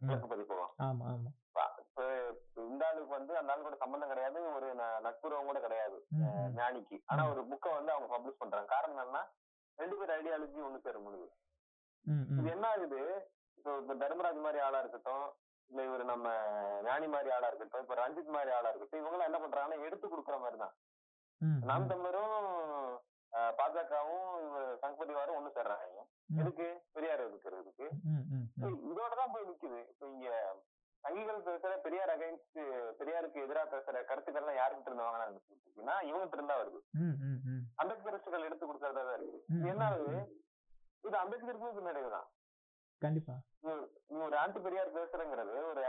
கிழக்கு 0.00 0.28
ஆமாம் 0.84 1.26
இப்ப 1.82 2.04
இந்த 2.64 2.82
ஆளுக்கு 2.86 3.12
வந்து 3.12 3.32
அந்த 3.36 3.52
ஆளு 3.52 3.62
கூட 3.62 3.76
சம்பந்தம் 3.76 4.12
கிடையாது 4.12 4.38
ஒரு 4.52 4.68
நட்புறவும் 5.04 5.48
கூட 5.48 5.60
கிடையாது 5.60 5.98
ஞானிக்கு. 6.56 6.96
ஆனா 7.06 7.22
ஒரு 7.32 7.42
புக்கை 7.50 7.70
வந்து 7.74 7.92
அவங்க 7.92 8.08
பப்ளிஷ் 8.12 8.40
பண்றாங்க. 8.40 8.68
காரணம் 8.68 8.98
என்னன்னா 8.98 9.22
ரெண்டு 9.78 9.96
பேர் 9.98 10.14
ஐடியாலஜி 10.16 10.58
ஒண்ணு 10.64 10.78
சேர 10.80 10.98
முடியுது 11.00 11.28
இது 12.32 12.50
என்ன 12.50 12.66
ஆகுது? 12.68 13.00
இப்போ 13.58 13.70
இப்ப 13.80 13.94
தர்மராஜ் 14.02 14.44
மாதிரி 14.44 14.60
ஆளா 14.66 14.78
இருக்கட்டும் 14.82 15.26
இல்ல 15.70 15.80
இவர் 15.82 16.02
நம்ம 16.04 16.26
ஞானி 16.86 17.06
மாதிரி 17.14 17.30
ஆளா 17.36 17.48
இருக்கட்டும் 17.50 17.84
இப்ப 17.84 17.94
ரஞ்சித் 18.00 18.34
மாதிரி 18.36 18.50
ஆளா 18.56 18.70
இருக்கட்டும் 18.70 19.00
இவங்க 19.00 19.16
எல்லாம் 19.16 19.30
என்ன 19.30 19.40
பண்றாங்கன்னா 19.44 19.86
எடுத்து 19.86 20.06
கொடுக்குற 20.08 20.36
மாதிரி 20.42 20.58
தான். 20.60 20.74
ம் 21.40 21.60
நாம் 21.68 21.90
தமிழரும் 21.90 22.36
பாஜகவும் 23.58 24.28
இவர் 24.44 24.68
சங்கபதிவாரும் 24.82 25.38
ஒண்ணு 25.38 25.50
சேர்றாங்க. 25.56 26.02
எதுக்கு? 26.40 26.66
பெரியார் 26.94 27.24
எதுக்குறதுக்கு 27.26 27.86
ம் 28.10 28.22
ம் 28.30 28.46
இப்ப 28.48 28.68
ம். 28.68 28.78
இதோட 28.90 29.12
தான் 29.20 29.32
போய் 29.34 29.48
நிக்குது. 29.50 29.80
இப்ப 29.92 30.06
இங்க 30.12 30.28
சங்கிகள் 31.04 31.44
பேசுற 31.48 31.72
பெரியார் 31.84 32.12
அகைன்ஸ்ட் 32.14 32.60
பெரியாருக்கு 33.00 33.42
எதிராக 33.44 33.66
பேசுற 33.74 33.96
கருத்துக்கள்லாம் 34.08 34.58
யாருக்கிட்ட 34.58 34.90
இருந்து 34.90 35.06
வாங்கினா 35.06 35.96
இவங்க 36.08 36.36
இருந்தா 36.38 36.56
வருது. 36.60 36.80
அம்பேத்கரிஸ்டுகள் 37.78 38.46
எடுத்து 38.48 38.64
கொடுக்கறதா 38.66 39.14
இருக்கு. 39.18 39.38
என்ன 39.72 39.84
ஆகுது. 39.90 40.16
இது 41.04 41.16
அம்பேத்கருக்கும் 41.20 41.76
பின்னாடி 41.78 42.00
தான் 42.08 42.26
கண்டிப்பா. 43.02 43.34
நீ 44.08 44.18
ஒரு 44.26 44.36
ஆன்டி 44.42 44.58
பெரியார் 44.58 44.96
பேசுறங்கிறது 44.96 45.54
ஒரு 45.70 45.82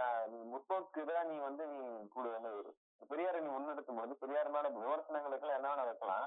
முற்போக்கு 0.52 1.02
தான் 1.10 1.30
நீ 1.30 1.36
வந்து 1.48 1.64
நீ 1.74 1.80
கூட 2.16 2.28
ஒரு 2.60 2.72
பெரியாரை 3.12 3.40
நீ 3.44 3.50
முன்னெடுக்கும் 3.56 4.00
போது 4.00 4.14
பெரியார் 4.24 4.54
மேல 4.56 4.70
என்ன 5.58 5.70
வேணா 5.72 5.86
வைக்கலாம். 5.90 6.26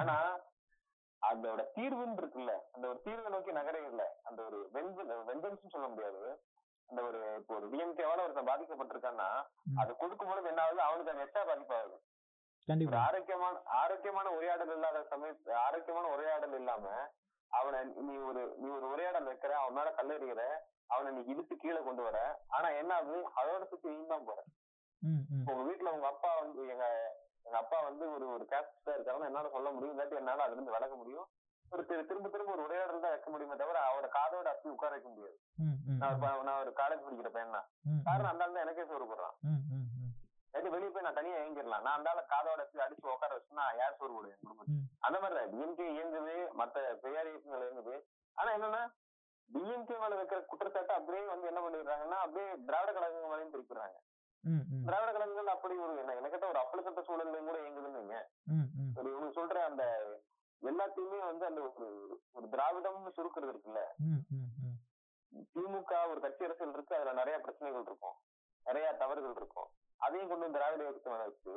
ஆனா 0.00 0.16
அதோட 1.22 1.62
தீர்வுன்னு 1.76 2.20
இருக்குல்ல 2.22 2.52
அந்த 2.74 2.84
ஒரு 2.88 2.98
தீர்வை 3.06 3.30
நோக்கி 3.34 3.52
நகரே 3.58 3.80
இல்ல. 3.90 4.02
அந்த 4.28 4.40
ஒரு 4.48 4.58
வெஞ்சன்ஸ் 5.28 5.74
சொல்ல 5.74 5.88
முடியாது. 5.94 6.22
அந்த 6.88 7.00
ஒரு 7.08 7.18
இப்போ 7.40 7.52
ஒரு 7.54 7.66
டிஎம்கேவால 7.72 8.24
ஒருத்தன் 8.26 8.50
பாதிக்கப்பட்டிருக்கான்னா. 8.50 9.28
அது 9.80 9.90
கொடுக்கும் 9.96 10.30
பொழுது 10.30 10.50
என்ன 10.52 10.62
ஆகுது? 10.62 10.80
அவனுக்கு 10.86 11.12
அது 11.12 11.24
எச்சா 11.26 11.42
பாதிப்பாகுது. 11.50 11.96
ஆரோக்கியமான 13.04 13.60
ஆரோக்கியமான 13.82 14.28
உரையாடல் 14.38 14.72
இல்லாத 14.76 14.98
சமய 15.12 15.32
ஆரோக்கியமான 15.66 16.08
உரையாடல் 16.14 16.56
இல்லாம 16.60 16.86
அவனை 17.50 17.78
நீ 18.02 18.14
ஒரு 18.24 18.42
நீ 18.56 18.68
ஒரு 18.68 18.86
உரையாடல் 18.90 19.28
வைக்கிற 19.28 19.52
அவன் 19.56 19.72
மேல 19.72 19.88
கல்லெறிகிற 19.90 20.42
அவனை 20.90 21.10
நீ 21.12 21.20
இழுத்து 21.24 21.56
கீழே 21.56 21.80
கொண்டு 21.82 22.02
வர. 22.02 22.18
ஆனா 22.48 22.68
என்ன 22.74 22.94
ஆகுது? 22.94 23.18
அதோட 23.36 23.64
சுத்தி 23.64 23.88
நீ 23.90 24.06
தான் 24.06 24.24
போற. 24.24 24.38
உங்க 25.48 25.62
வீட்டுல 25.62 25.92
உங்க 25.92 26.06
அப்பா 26.06 26.30
வந்து 26.38 26.62
எங்க 26.68 26.86
எங்க 27.46 27.58
அப்பா 27.58 27.80
வந்து 27.80 28.04
ஒரு 28.12 28.32
ஒரு 28.32 28.44
கேஸ்டா 28.44 28.94
இருக்காருன்னு 28.94 29.24
என்னால 29.24 29.48
சொல்ல 29.48 29.70
முடியும். 29.70 29.94
இல்லாட்டி 29.94 30.16
என்னால 30.16 30.42
அதுல 30.42 30.56
இருந்து 30.56 30.72
விலக 30.72 30.94
முடியும். 30.94 31.28
ஒரு 31.72 31.82
திரு- 31.84 32.06
திரும்ப 32.06 32.28
திரும்ப 32.28 32.52
ஒரு 32.52 32.62
உரையாடல் 32.62 33.00
தான் 33.00 33.10
வைக்க 33.10 33.30
முடியுமே 33.30 33.56
தவிர 33.56 33.78
அவரோட 33.80 34.08
காதோட 34.10 34.46
அப்படி 34.46 34.74
உட்கார 34.74 34.90
வைக்க 34.90 35.08
முடியாது. 35.08 35.36
நான் 35.98 36.14
ஒரு 36.30 36.42
நான் 36.42 36.60
ஒரு 36.60 36.72
காலேஜ் 36.76 37.04
படிக்கிற 37.04 37.28
பையன் 37.28 37.52
தான். 37.52 37.66
காரணம் 38.04 38.32
அந்த 38.32 38.46
தான் 38.46 38.62
எனக்கே 38.62 38.84
சோறு 38.84 39.04
போடுறான். 39.04 39.36
இல்லாட்டி 40.50 40.70
வெளியே 40.70 40.90
போய் 40.90 41.02
நான் 41.02 41.14
தனியா 41.14 41.36
இயங்கிடலாம். 41.36 41.82
நான் 41.82 41.98
அந்த 41.98 42.24
காதோட 42.30 42.60
அடிச்சு 42.78 43.06
உட்கார 43.08 43.32
வச்சுன்னா 43.36 43.64
யார் 43.76 43.98
சோறு 43.98 44.12
போடுவேன்? 44.12 44.32
என் 44.32 44.42
குடும்பத்துக்கு 44.42 44.78
ம். 44.78 44.86
அந்த 45.00 45.16
மாதிரிதான் 45.20 45.52
டிஎம்கே 45.52 45.86
இயங்குது 45.94 46.32
மத்த 46.58 46.76
பெரியார் 46.96 47.28
இயக்கங்கள் 47.28 47.64
இயங்குது. 47.64 47.94
ஆனா 48.36 48.50
என்னன்னா 48.52 48.82
டிஎம்கே 49.50 49.96
மேல 49.98 50.14
வைக்கிற 50.16 50.40
குற்றச்சாட்டை 50.44 50.94
அப்படியே 50.96 51.24
வந்து 51.26 51.46
என்ன 51.46 51.60
பண்ணிடுறாங்கன்னா 51.60 52.18
அப்படியே 52.20 52.48
திராவிட 52.66 52.90
கழகங்கள் 52.92 53.32
மேலேயும் 53.32 53.54
திருப்பிடுறாங்க 53.54 53.98
திராவிட 54.84 55.10
கழகங்கள் 55.12 55.46
அப்படி 55.46 55.74
ஒரு 55.76 55.96
என்ன 55.98 56.14
எனக்கிட்ட 56.14 56.46
ஒரு 56.48 56.58
அப்பழுக்கட்ட 56.58 57.00
சூழல்லையும் 57.00 57.48
கூட 57.48 57.58
இயங்குதுன்னு 57.58 58.20
ஒரு 58.96 59.08
இவங்க 59.10 59.40
சொல்ற 59.40 59.58
அந்த 59.64 59.84
எல்லாத்தையுமே 60.62 61.18
வந்து 61.24 61.44
அந்த 61.46 61.60
ஒரு 61.68 61.88
ஒரு 62.32 62.46
திராவிடம்னு 62.48 63.16
சுருக்குறது 63.16 63.52
இருக்குல்ல? 63.52 63.82
திமுக 65.54 65.92
ஒரு 66.10 66.20
கட்சி 66.20 66.44
அரசியல் 66.44 66.72
இருக்கு 66.72 66.96
அதுல 66.96 67.12
நிறைய 67.12 67.38
பிரச்சனைகள் 67.38 67.82
இருக்கும். 67.82 68.16
நிறைய 68.66 68.86
தவறுகள் 68.92 69.36
இருக்கும். 69.36 69.68
அதையும் 70.02 70.28
கொண்டு 70.28 70.44
வந்து 70.44 70.58
திராவிட 70.58 70.82
இயக்கத்தை 70.82 71.12
வச்சு 71.22 71.54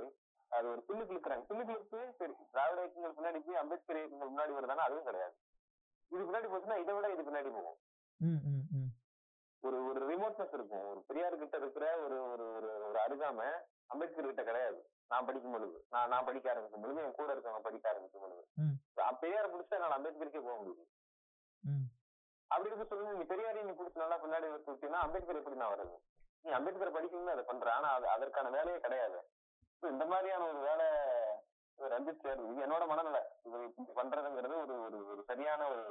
அது 0.52 0.66
ஒரு 0.70 0.82
பில்லு 0.88 1.04
கிழக்குறாங்க 1.04 1.46
பில்லு 1.50 1.64
கிழக்கு 1.66 2.00
சரி 2.18 2.34
திராவிட 2.52 2.80
இயக்கங்கள் 2.82 3.16
பின்னாடி 3.18 3.40
போய் 3.46 3.62
அம்பேத்கர் 3.62 4.00
இயக்கங்கள் 4.00 4.32
முன்னாடி 4.34 4.54
வருதானா? 4.58 4.86
அதுவும் 4.88 5.04
கிடையாது. 5.04 5.36
இது 6.12 6.24
பின்னாடி 6.24 6.48
போச்சுன்னா 6.52 6.78
இதை 6.78 6.94
விட 6.96 7.08
இது 7.10 7.24
பின்னாடி 7.24 7.50
போகும். 7.54 7.78
ஒரு 9.64 9.78
ஒரு 9.90 10.00
ரிமோட்னஸ் 10.10 10.54
இருக்கும். 10.54 10.86
ஒரு 10.88 11.00
பெரியார் 11.08 11.38
கிட்ட 11.38 11.58
இருக்கிற 11.58 11.86
ஒரு 12.06 12.18
ஒரு 12.32 12.46
ஒரு 12.88 13.00
அருகாம 13.00 13.40
அம்பேத்கர் 13.88 14.26
கிட்ட 14.26 14.44
கிடையாது. 14.44 14.80
நான் 15.12 15.26
படிக்கும் 15.26 15.52
பொழுது. 15.52 15.78
நான் 15.90 16.10
நான் 16.10 16.26
படிக்க 16.26 16.52
ஆரம்பிக்கும் 16.52 16.82
பொழுது 16.82 17.02
என் 17.04 17.16
கூட 17.16 17.30
இருக்கவங்க 17.34 17.62
படிக்க 17.62 17.86
ஆரம்பிக்கும் 17.90 18.24
பொழுது. 18.26 18.44
பெரியார் 19.22 19.54
பிடிச்சா 19.54 19.78
நான் 19.78 19.96
அம்பேத்கருக்கே 19.98 20.42
போக 20.42 20.56
முடியுது. 20.62 20.84
ம். 21.64 21.86
அப்படி 22.52 22.70
இருக்க 22.70 22.86
சொல்லுங்க 22.86 23.14
நீ 23.14 23.26
பெரியாரையும் 23.26 23.70
நீ 23.70 23.76
பிடிச்சி 23.78 24.04
நல்லா 24.04 24.18
பின்னாடி 24.24 24.48
வச்சுட்டீங்கன்னா 24.54 25.04
அம்பேத்கர் 25.06 25.40
எப்படி 25.42 25.56
நான் 25.56 25.74
வர்றது? 25.74 25.96
நீ 26.44 26.52
அம்பேத்கர் 26.58 26.96
படிக்கணும்னு 26.96 27.34
அதை 27.36 27.44
பண்ற. 27.52 27.68
ஆனா 27.78 27.90
அது 27.98 28.08
அதற்கான 28.16 28.50
வேலையே 28.50 28.80
கிடையாது. 28.80 29.20
இந்த 29.84 30.06
மாதிரியான 30.06 30.44
ஒரு 30.52 30.60
வேலை 30.70 30.88
ரஞ்சித் 31.78 32.24
சார் 32.24 32.42
இது 32.50 32.62
என்னோட 32.66 32.84
மனநிலை. 32.92 33.22
இது 33.48 33.58
பண்றதுங்கிறது 34.00 34.56
ஒரு 34.64 34.76
ஒரு 34.86 34.98
ஒரு 35.12 35.22
சரியான 35.30 35.62
ஒரு 35.74 35.84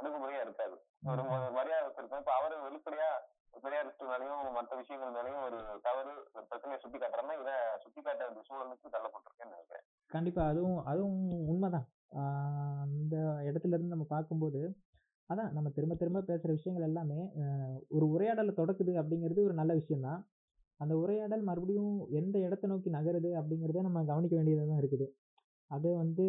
அணுகுமுறையா 0.00 0.40
இருக்காது. 0.46 0.76
ஒரு 1.10 1.22
மரியாதை 1.58 1.84
வச்சிருக்கோம் 1.86 2.22
இப்ப 2.22 2.32
அவரு 2.40 2.56
வெளிப்படையா 2.66 3.10
ஒரு 3.52 3.60
பெரியாரிஸ்ட் 3.64 4.02
மேலையும் 4.10 4.52
மற்ற 4.52 4.72
விஷயங்கள் 4.76 5.14
மேலையும் 5.16 5.44
ஒரு 5.44 5.58
தவறு 5.82 6.12
ஒரு 6.34 6.46
பிரச்சனையை 6.50 6.78
சுட்டி 6.82 6.98
காட்டுறேன்னா 6.98 7.36
இதை 7.40 7.54
சுட்டி 7.82 8.00
காட்ட 8.00 8.20
வேண்டிய 8.24 8.44
சூழலுக்கு 8.48 8.94
தள்ளப்பட்டிருக்கேன்னு 8.96 9.54
நினைக்கிறேன். 9.54 9.84
கண்டிப்பா. 10.16 10.42
அதுவும் 10.52 10.80
அதுவும் 10.84 11.48
உண்மைதான். 11.52 11.86
அந்த 12.84 13.16
இடத்துல 13.48 13.74
இருந்து 13.76 13.94
நம்ம 13.94 14.06
பார்க்கும்போது 14.08 14.60
அதான் 15.30 15.50
நம்ம 15.56 15.68
திரும்ப 15.76 15.94
திரும்ப 16.00 16.20
பேசுற 16.28 16.50
விஷயங்கள் 16.58 16.86
எல்லாமே 16.88 17.20
ஒரு 17.96 18.04
உரையாடலை 18.14 18.52
தொடக்குது 18.60 18.92
அப்படிங்கிறது 19.00 19.40
ஒரு 19.46 19.54
நல்ல 19.60 19.72
விஷயம்தான். 19.80 20.20
அந்த 20.80 20.94
உரையாடல் 21.02 21.42
மறுபடியும் 21.48 21.94
எந்த 22.20 22.36
இடத்தை 22.46 22.66
நோக்கி 22.72 22.90
நகருது 22.96 23.30
அப்படிங்கிறத 23.40 23.82
நம்ம 23.86 24.04
கவனிக்க 24.10 24.34
வேண்டியதாக 24.38 24.68
தான் 24.70 24.80
இருக்குது. 24.82 25.06
அது 25.70 25.88
வந்து 26.02 26.26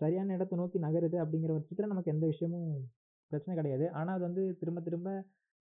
சரியான 0.00 0.34
இடத்தை 0.36 0.56
நோக்கி 0.60 0.78
நகருது 0.86 1.16
அப்படிங்கிற 1.22 1.52
பட்சத்தில் 1.56 1.92
நமக்கு 1.92 2.12
எந்த 2.14 2.24
விஷயமும் 2.32 2.68
பிரச்சனை 3.30 3.54
கிடையாது. 3.60 3.86
ஆனால் 3.98 4.14
அது 4.16 4.24
வந்து 4.28 4.42
திரும்ப 4.60 4.80
திரும்ப 4.88 5.10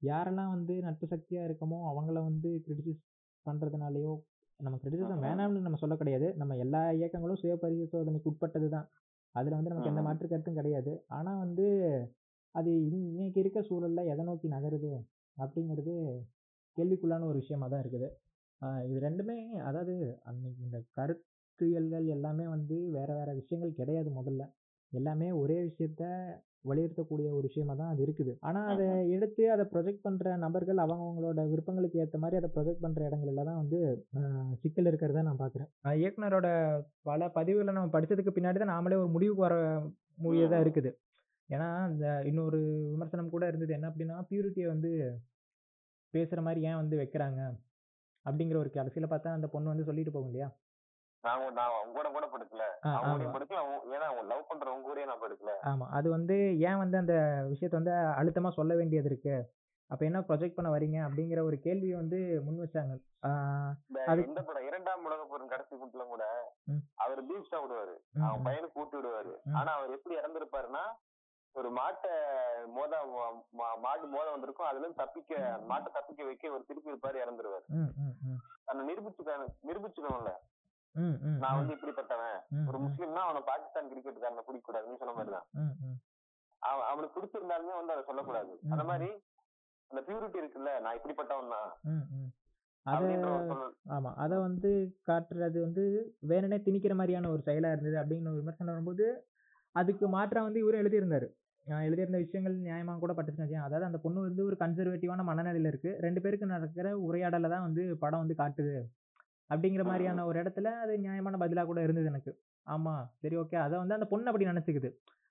யாரெல்லாம் 0.01 0.51
வந்து 0.55 0.73
நட்பு 0.87 1.05
சக்தியாக 1.13 1.47
இருக்கமோ 1.49 1.77
அவங்கள 1.91 2.17
வந்து 2.29 2.49
கிரிட்டிசைஸ் 2.65 3.01
பண்ணுறதுனாலையோ 3.45 4.13
நம்ம 4.59 4.77
கிரிட்டிசிசம். 4.81 5.23
வேணாம்னு 5.27 5.65
நம்ம 5.67 5.79
சொல்ல 5.83 5.95
கிடையாது. 6.01 6.27
நம்ம 6.41 6.57
எல்லா 6.65 6.81
இயக்கங்களும் 6.99 7.39
சுய 7.41 7.55
பரிசோதனைக்கு 7.63 8.29
உட்பட்டது 8.31 8.67
தான் 8.75 8.89
அதில் 9.35 9.57
வந்து 9.57 9.71
நமக்கு 9.71 9.91
எந்த. 9.91 10.01
மாற்று 10.07 10.27
கருத்தும் 10.33 10.59
கிடையாது. 10.59 10.91
ஆனால் 11.17 11.39
வந்து 11.43 11.65
அது 12.55 12.71
இன்னைக்கு 12.97 13.39
இருக்க 13.43 13.59
சூழல்ல 13.69 14.01
எதை 14.13 14.23
நோக்கி 14.29 14.47
நகருது 14.55 14.91
அப்படிங்கிறது 15.37 15.93
கேள்விக்குள்ளான 16.77 17.27
ஒரு 17.31 17.37
விஷயமா 17.43 17.67
தான் 17.73 17.83
இருக்குது. 17.83 18.07
இது 18.89 18.99
ரெண்டுமே 19.07 19.37
அதாவது 19.69 19.93
அன்னைக்கு 20.29 20.61
இந்த 20.67 20.79
கருத்தியல்கள் 20.97 22.05
எல்லாமே 22.15 22.45
வந்து 22.55 22.75
வேற 22.97 23.09
வேற 23.19 23.29
விஷயங்கள் 23.41 23.77
கிடையாது 23.79 24.09
முதல்ல. 24.19 24.43
எல்லாமே 24.93 25.27
ஒரே 25.43 25.57
விஷயத்த 25.69 26.03
வலியுறுத்தக்கூடிய 26.69 27.29
ஒரு 27.37 27.45
விஷயமா 27.49 27.73
தான் 27.79 27.91
அது 27.93 28.01
இருக்குது. 28.05 28.33
ஆனா 28.47 28.59
அதை 28.73 28.85
எடுத்து 29.15 29.43
அதை 29.53 29.63
ப்ரொஜெக்ட் 29.73 30.05
பண்ற 30.05 30.35
நபர்கள் 30.43 30.83
அவங்கவங்களோட 30.83 31.41
விருப்பங்களுக்கு 31.51 32.01
ஏற்ற 32.03 32.17
மாதிரி 32.23 32.39
அதை 32.41 32.49
ப்ரொஜெக்ட் 32.55 32.83
பண்ற 32.85 33.01
இடங்கள்ல 33.09 33.45
தான் 33.49 33.59
வந்து 33.61 33.79
சிக்கல் 34.61 34.89
இருக்கிறத 34.91 35.23
நான் 35.29 35.41
பார்க்குறேன். 35.43 35.69
இயக்குனரோட 36.03 36.47
பல 37.09 37.31
பதிவுகளை 37.37 37.73
நம்ம 37.77 37.91
படிச்சதுக்கு 37.95 38.35
பின்னாடி 38.37 38.59
தான் 38.63 38.73
நாமளே 38.75 38.99
ஒரு 39.03 39.11
முடிவுக்கு 39.15 39.47
வர 39.47 39.57
முடியதாக 40.25 40.51
தான் 40.53 40.63
இருக்குது. 40.65 40.91
ஏன்னா 41.53 41.67
இந்த 41.89 42.21
இன்னொரு 42.25 42.59
விமர்சனம் 42.91 43.29
கூட 43.29 43.47
இருந்தது. 43.47 43.73
என்ன 43.73 43.87
அப்படின்னா 43.89 44.17
பியூரிட்டியை 44.29 44.67
வந்து 44.67 44.91
பேசுற 46.13 46.41
மாதிரி 46.41 46.61
ஏன் 46.61 46.75
வந்து 46.75 46.95
வைக்கிறாங்க? 46.97 47.41
அப்படிங்கிற 48.25 48.57
ஒரு 48.57 48.69
கடைசியில 48.73 49.07
பார்த்தா 49.09 49.31
அந்த 49.33 49.47
பொண்ணு 49.47 49.67
வந்து 49.67 49.83
சொல்லிட்டு 49.83 50.11
போகும் 50.11 50.29
இல்லையா? 50.29 50.49
ஆமா. 55.63 55.85
அது 55.89 56.09
வந்து 56.09 56.35
ஏன் 56.59 56.77
வந்து 56.77 56.97
அந்த 56.97 57.15
விஷயத்த 57.51 57.79
வந்து 57.81 57.91
அழுத்தமா 57.91 58.49
சொல்ல 58.49 58.75
வேண்டியது 58.75 59.09
இருக்கு? 59.09 59.35
அப்ப 59.89 60.05
என்ன 60.05 60.19
ப்ரொஜெக்ட் 60.19 60.57
பண்ண 60.57 60.69
வரீங்க 60.71 60.97
அப்படிங்கிற 61.07 61.41
ஒரு 61.43 61.59
கேள்வியை 61.59 61.95
வந்து 61.95 62.19
முன் 62.45 62.59
வச்சாங்க. 62.59 62.93
இந்த 64.27 64.41
படம் 64.43 64.65
இரண்டாம் 64.65 65.05
உலக 65.05 65.23
போரின் 65.23 65.47
கடைசி 65.47 65.75
கூட்டுல 65.75 66.05
கூட. 66.07 66.23
அவர் 66.95 67.21
பீச் 67.25 67.49
தான் 67.49 67.63
விடுவாரு. 67.63 67.95
அவன் 68.21 68.43
பையனுக்கு 68.45 68.71
கூட்டு 68.73 68.97
விடுவாரு. 68.99 69.33
ஆனா 69.53 69.71
அவர் 69.73 69.91
எப்படி 69.91 70.15
இறந்திருப்பாருன்னா 70.15 70.83
ஒரு 71.55 71.69
மாட்டை 71.71 72.11
மோத 72.67 72.93
மாடு 73.81 74.05
மோத 74.07 74.27
வந்திருக்கும். 74.31 74.67
அதுல 74.67 74.81
இருந்து 74.81 75.01
தப்பிக்க 75.01 75.33
மாட்டை 75.69 75.89
தப்பிக்க 75.91 76.23
வைக்க 76.23 76.51
ஒரு 76.51 76.63
திருப்பி 76.65 76.91
இருப்பாரு 76.91 77.17
இறந்துருவாரு. 77.23 77.65
ம், 77.77 77.91
ம், 78.03 78.15
ம், 78.25 78.39
தன்னை 78.65 78.83
நிரூபிச்சுக்க 78.89 79.35
நிரூபிச்சுக்கணும்ல 79.65 80.33
நான் 81.41 81.57
வந்து 81.59 81.75
இப்படிப்பட்டவன். 81.75 82.39
ஒரு 82.67 82.77
முஸ்லீம்னா 82.77 83.21
அவனை 83.23 83.41
பாகிஸ்தான் 83.43 83.91
கிரிக்கெட்டுக்காரனை 83.91 84.43
பிடிக்க 84.43 84.65
கூடாது 84.65 84.89
நீ 84.89 84.95
சொன்ன 84.95 85.13
மாதிரிதான் 85.13 85.47
அவன் 86.61 86.87
அவனுக்கு 86.87 87.15
பிடிச்சிருந்தாலுமே 87.15 87.73
வந்து 87.75 87.93
அதை 87.93 88.03
சொல்லக்கூடாது. 88.03 88.51
அந்த. 88.65 88.83
மாதிரி 88.83 89.09
அந்த 89.91 90.01
பியூரிட்டி 90.01 90.37
இருக்குல்ல 90.37 90.79
நான் 90.79 90.97
இப்படிப்பட்டவன் 90.97 91.53
தான். 91.53 91.71
ஆமா 93.95 94.11
அதை 94.15 94.37
வந்து 94.37 94.69
காட்டுறது 95.07 95.57
வந்து 95.61 95.83
வேணுனே 96.27 96.57
திணிக்கிற 96.61 96.95
மாதிரியான 96.95 97.29
ஒரு 97.29 97.41
செயலா 97.45 97.71
இருந்தது 97.71 97.97
அப்படின்னு 98.01 98.31
ஒரு 98.31 98.41
விமர்சனம் 98.41 98.73
வரும்போது 98.73 99.05
அதுக்கு 99.75 100.05
மாற்றா 100.07 100.41
வந்து 100.41 100.59
இவரும் 100.59 100.81
எழுதியிருந்தாரு. 100.81 101.27
எழுதியிருந்த 101.83 102.17
விஷயங்கள் 102.17 102.55
நியாயமாக 102.65 102.99
கூட 102.99 103.11
பட்டுச்சுன்னு 103.13 103.43
வச்சுக்கோங்க. 103.43 103.69
அதாவது 103.69 103.85
அந்த 103.85 103.99
பொண்ணு 103.99 104.19
வந்து 104.21 104.43
ஒரு 104.45 104.55
கன்சர்வேட்டிவான 104.55 105.23
மனநிலையில 105.23 105.71
இருக்கு. 105.73 105.91
ரெண்டு 105.99 106.21
பேருக்கு 106.21 106.53
நடக்கிற 106.53 106.87
உரையாடலை 107.07 107.49
தான் 107.49 107.65
வந்து 107.67 107.83
படம் 107.97 108.23
வந்து 108.23 108.35
காட்டுது. 108.35 108.75
அப்படிங்கிற 109.49 109.83
மாதிரியான 109.85 110.25
ஒரு 110.25 110.37
இடத்துல 110.43 110.67
அது 110.83 110.93
நியாயமான 110.99 111.37
பதிலாக 111.37 111.67
கூட 111.67 111.79
இருந்தது 111.81 112.07
எனக்கு. 112.07 112.31
ஆமா 112.67 112.93
சரி 113.21 113.35
ஓகே. 113.37 113.57
அதை 113.57 113.75
வந்து 113.79 113.95
அந்த 113.95 114.07
பொண்ணு 114.07 114.29
அப்படி 114.31 114.45
நினைச்சுக்குது. 114.45 114.89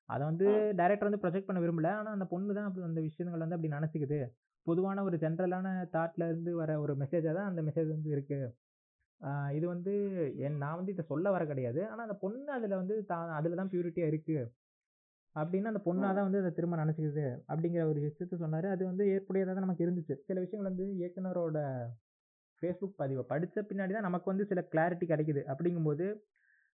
அதை 0.08 0.22
வந்து 0.26 0.46
டைரக்டர் 0.78 1.08
வந்து 1.08 1.22
ப்ரொஜெக்ட் 1.22 1.48
பண்ண 1.48 1.60
விரும்பல. 1.60 1.90
ஆனா 2.00 2.10
அந்த 2.10 2.26
பொண்ணு 2.26 2.56
தான் 2.58 2.68
அப்படி 2.68 2.84
அந்த 2.84 3.00
விஷயங்கள் 3.00 3.44
வந்து 3.44 3.56
அப்படி 3.56 3.74
நினைச்சுக்குது. 3.74 4.18
பொதுவான 4.66 5.02
ஒரு 5.02 5.16
ஜென்ரலான 5.16 5.68
தாட்ல 5.94 6.26
இருந்து 6.28 6.52
வர 6.54 6.72
ஒரு 6.80 6.92
மெசேஜாக 6.96 7.34
தான் 7.38 7.48
அந்த 7.50 7.62
மெசேஜ் 7.62 7.88
வந்து 7.88 8.10
இருக்கு. 8.10 8.38
ஆஹ் 9.20 9.50
இது 9.56 9.66
வந்து 9.68 9.92
என் 10.46 10.58
நான் 10.58 10.78
வந்து 10.78 10.92
இதை 10.92 11.04
சொல்ல 11.04 11.30
வர 11.30 11.42
கிடையாது. 11.46 11.80
ஆனா 11.90 12.02
அந்த 12.02 12.16
பொண்ணு 12.22 12.52
அதுல 12.52 12.76
வந்து 12.76 12.96
தான் 13.04 13.32
அதுல 13.38 13.58
தான் 13.60 13.72
பியூரிட்டியா 13.72 14.06
இருக்கு. 14.12 14.36
அப்படின்னு 15.40 15.70
அந்த 15.70 15.80
பொண்ணா 15.86 16.08
தான் 16.16 16.26
வந்து 16.28 16.40
அதை 16.42 16.50
திரும்ப 16.56 16.76
நினைச்சுக்குது 16.82 17.26
அப்படிங்கிற 17.50 17.82
ஒரு 17.90 18.00
விஷயத்த 18.06 18.38
சொன்னாரு. 18.42 18.66
அது 18.74 18.82
வந்து 18.90 19.04
ஏற்புடையதாக 19.14 19.54
தான் 19.56 19.66
நமக்கு 19.66 19.84
இருந்துச்சு. 19.86 20.14
சில 20.28 20.40
விஷயங்கள் 20.44 20.70
வந்து 20.70 20.86
இயக்குனரோட 21.00 21.58
ஃபேஸ்புக் 22.62 23.00
பதிவை 23.02 23.24
படிச்ச 23.32 23.64
பின்னாடி 23.70 23.92
தான் 23.96 24.08
நமக்கு 24.08 24.30
வந்து 24.32 24.46
சில 24.50 24.60
கிளாரிட்டி 24.72 25.06
கிடைக்குது. 25.12 25.42
அப்படிங்கும்போது 25.52 26.06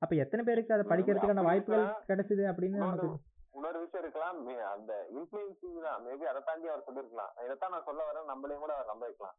அப்ப 0.03 0.15
எத்தனை 0.23 0.43
பேருக்கு 0.49 0.77
அதை 0.77 0.85
படிக்கிறதுக்கான 0.93 1.45
வாய்ப்புகள். 1.49 1.87
கிடைச்சது 2.11 2.45
அப்படின்னு 2.53 2.85
நமக்கு 2.85 3.09
இன்னொரு 3.59 3.79
விஷயம் 3.83 4.03
இருக்கலாம். 4.05 4.39
அந்த 4.73 4.93
இன்ஃபுளுசிங் 5.19 5.79
தான். 5.87 6.01
மேபி 6.07 6.25
அதை 6.31 6.41
தாண்டி 6.49 6.67
அவர் 6.73 6.87
சொல்லிருக்கலாம் 6.89 7.31
இதைத்தான் 7.45 7.73
நான் 7.75 7.87
சொல்ல 7.91 8.01
வரேன். 8.09 8.27
நம்மளையும் 8.33 8.65
கூட 8.65 8.73
அவர் 8.77 8.91
நம்ப 8.93 9.05
வைக்கலாம் 9.09 9.37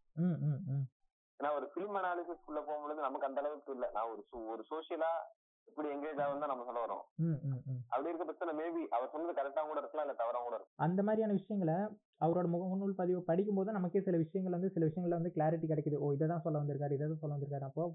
ஏன்னா 1.40 1.50
ஒரு 1.58 1.66
பிலிம் 1.74 1.98
அனாலிசிஸ் 2.00 2.48
உள்ள 2.52 2.60
போகும்பொழுது 2.68 3.06
நமக்கு 3.08 3.28
அந்த 3.28 3.42
அளவுக்கு 3.42 3.74
இல்ல. 3.76 3.88
நான் 3.96 4.10
ஒரு 4.14 4.22
ஒரு 4.54 4.64
சோசியலா 4.72 5.12
எப்படி 5.70 5.88
எங்கேஜ் 5.96 6.22
ஆகும் 6.24 6.44
தான் 6.44 6.52
நம்ம 6.52 6.66
சொல்ல 6.68 6.84
வரோம். 6.86 7.04
அப்படி 7.92 8.10
இருக்க 8.12 8.26
பட்சத்துல 8.28 8.54
மேபி 8.60 8.82
அவர் 8.96 9.12
சொன்னது 9.14 9.38
கரெக்டா 9.40 9.64
கூட 9.70 9.80
இருக்கலாம் 9.82 10.06
இல்ல 10.08 10.16
தவறா 10.22 10.40
கூட 10.46 10.56
இருக்கலாம். 10.58 10.84
அந்த 10.88 11.04
மாதிரியான 11.08 11.36
விஷயங்களை 11.40 11.78
அவரோட 12.26 12.48
முகநூல் 12.56 13.00
பதிவு 13.02 13.20
படிக்கும்போது 13.30 13.78
நமக்கே 13.78 14.02
சில 14.08 14.18
விஷயங்கள் 14.24 14.58
வந்து 14.58 14.74
சில 14.76 14.86
விஷயங்கள்ல 14.90 15.20
வந்து 15.20 15.36
கிளாரிட்டி 15.36 15.68
கிடைக்குது. 15.72 16.00
ஓ 16.04 16.14
இதை 16.18 16.28
தான் 16.34 16.44
சொல்ல 16.46 16.62
வந்திருக்காரு 16.64 16.98
இதை 16.98 17.06
தான் 17.12 17.24
சொல்ல 17.24 17.36
வந்திருக்காரு. 17.36 17.68
அப்போ 17.70 17.86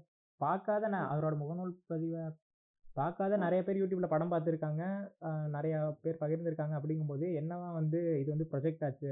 பார்க்காத 0.41 0.87
நான் 0.95 1.11
அவரோட 1.13 1.35
முகநூல் 1.41 1.73
பதிவை 1.91 2.23
பார்க்காத 2.85 3.37
நிறைய 3.43 3.61
பேர் 3.67 3.79
யூடியூப்ல 3.81 4.07
படம் 4.13 4.31
பார்த்துருக்காங்க. 4.33 4.83
நிறைய 5.55 5.75
பேர் 6.03 6.19
பகிர்ந்திருக்காங்க. 6.23 6.73
அப்படிங்கும்போது 6.79 7.27
என்னவா 7.41 7.69
வந்து 7.79 7.99
இது 8.21 8.29
வந்து 8.35 8.47
ப்ரொஜெக்ட் 8.51 8.83
ஆச்சு? 8.87 9.11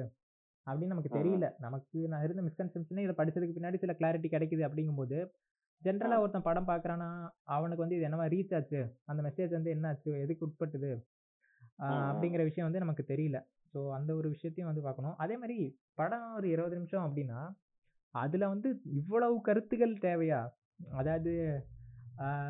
அப்படின்னு 0.68 0.94
நமக்கு. 0.94 1.12
தெரியல. 1.18 1.48
நமக்கு 1.65 2.00
நான் 2.12 2.25
இருந்த 2.25 2.41
மிஸ்கன்செப்ஷனே 2.48 3.06
இதை 3.06 3.15
படிச்சதுக்கு 3.20 3.56
பின்னாடி 3.58 3.77
சில 3.84 3.94
கிளாரிட்டி 4.01 4.30
கிடைக்குது. 4.36 4.63
அப்படிங்கும்போது 4.68 5.18
ஜென்ரலாக 5.82 6.24
ஒருத்தன் 6.24 6.48
படம் 6.48 6.68
பார்க்குறான்னா 6.68 7.10
அவனுக்கு 7.56 7.84
வந்து 7.84 7.96
இது 7.96 8.08
என்னவா 8.08 8.26
ரீச் 8.28 8.54
ஆச்சு? 8.54 8.80
அந்த 9.06 9.22
மெசேஜ் 9.24 9.52
வந்து 9.52 9.70
என்ன 9.70 9.88
ஆச்சு 9.88 10.12
எதுக்கு 10.20 10.46
உட்பட்டது? 10.48 10.92
ஆஹ். 11.80 12.06
அப்படிங்கிற 12.10 12.44
விஷயம் 12.44 12.68
வந்து 12.68 12.84
நமக்கு 12.84 13.04
தெரியல. 13.08 13.38
ஸோ 13.74 13.82
அந்த 13.92 14.12
ஒரு 14.16 14.28
விஷயத்தையும் 14.30 14.70
வந்து 14.70 14.84
பார்க்கணும். 14.84 15.16
அதே 15.18 15.36
மாதிரி 15.38 15.58
படம் 15.96 16.34
ஒரு 16.36 16.48
இருபது 16.50 16.76
நிமிஷம் 16.76 17.06
அப்படின்னா 17.06 17.40
அதுல 18.14 18.48
வந்து 18.48 18.70
இவ்வளவு 18.94 19.36
கருத்துக்கள் 19.42 20.02
தேவையா? 20.02 20.42
அதாவது 20.94 21.34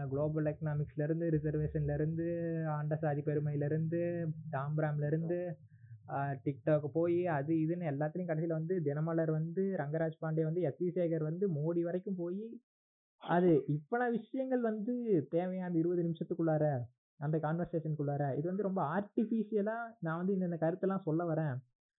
குளோபல் 0.10 0.50
எக்கனாமிக்ஸ்லேருந்து 0.52 1.26
ரிசர்வேஷன்லேருந்து 1.30 2.26
ஆண்ட 2.74 2.94
சாதி 2.96 3.22
பெருமையிலேருந்து 3.22 4.00
டாம்பராம்லேருந்து 4.52 5.38
டிக்டாக் 6.46 6.88
போய் 6.94 7.20
அது 7.30 7.54
இதுன்னு 7.64 7.90
எல்லாத்துலேயும் 7.92 8.32
கடைசியில் 8.32 8.58
வந்து 8.58 8.76
தினமலர் 8.82 9.32
வந்து 9.32 9.64
ரங்கராஜ் 9.82 10.22
பாண்டே 10.22 10.44
வந்து 10.44 10.62
எஸ் 10.62 10.82
வி 10.82 10.90
சேகர் 10.96 11.24
வந்து 11.24 11.46
மோடி 11.58 11.82
வரைக்கும் 11.82 12.20
போய் 12.20 12.42
அது 13.22 13.64
இவ்வளோ 13.68 14.10
விஷயங்கள் 14.10 14.62
வந்து 14.62 15.28
தேவையான 15.30 15.68
அந்த 15.68 15.80
இருபது 15.80 16.04
நிமிஷத்துக்குள்ளார? 16.04 16.80
அந்த 17.20 17.38
கான்வர்சேஷனுக்குள்ளார 17.38 18.38
இது 18.38 18.48
வந்து 18.48 18.64
ரொம்ப 18.64 18.82
ஆர்டிஃபிஷியலாக 18.96 19.96
நான் 20.00 20.18
வந்து 20.18 20.34
இந்த 20.34 20.48
கருத்தெல்லாம் 20.48 21.00
சொல்ல 21.00 21.34
வரேன். 21.34 21.56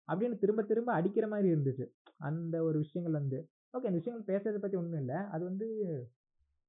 அப்படின்னு 0.09 0.39
திரும்ப 0.39 0.63
திரும்ப 0.63 0.93
அடிக்கிற 0.93 1.29
மாதிரி 1.29 1.55
இருந்துச்சு. 1.55 1.87
அந்த 2.19 2.63
ஒரு 2.63 2.79
விஷயங்கள் 2.79 3.21
வந்து. 3.21 3.49
ஓகே 3.73 3.89
அந்த 3.91 3.99
விஷயங்கள் 4.01 4.29
பேசுறதை 4.31 4.59
பற்றி 4.59 4.77
ஒன்றும் 4.77 5.01
இல்லை. 5.01 5.17
அது 5.17 5.45
வந்து 5.45 5.69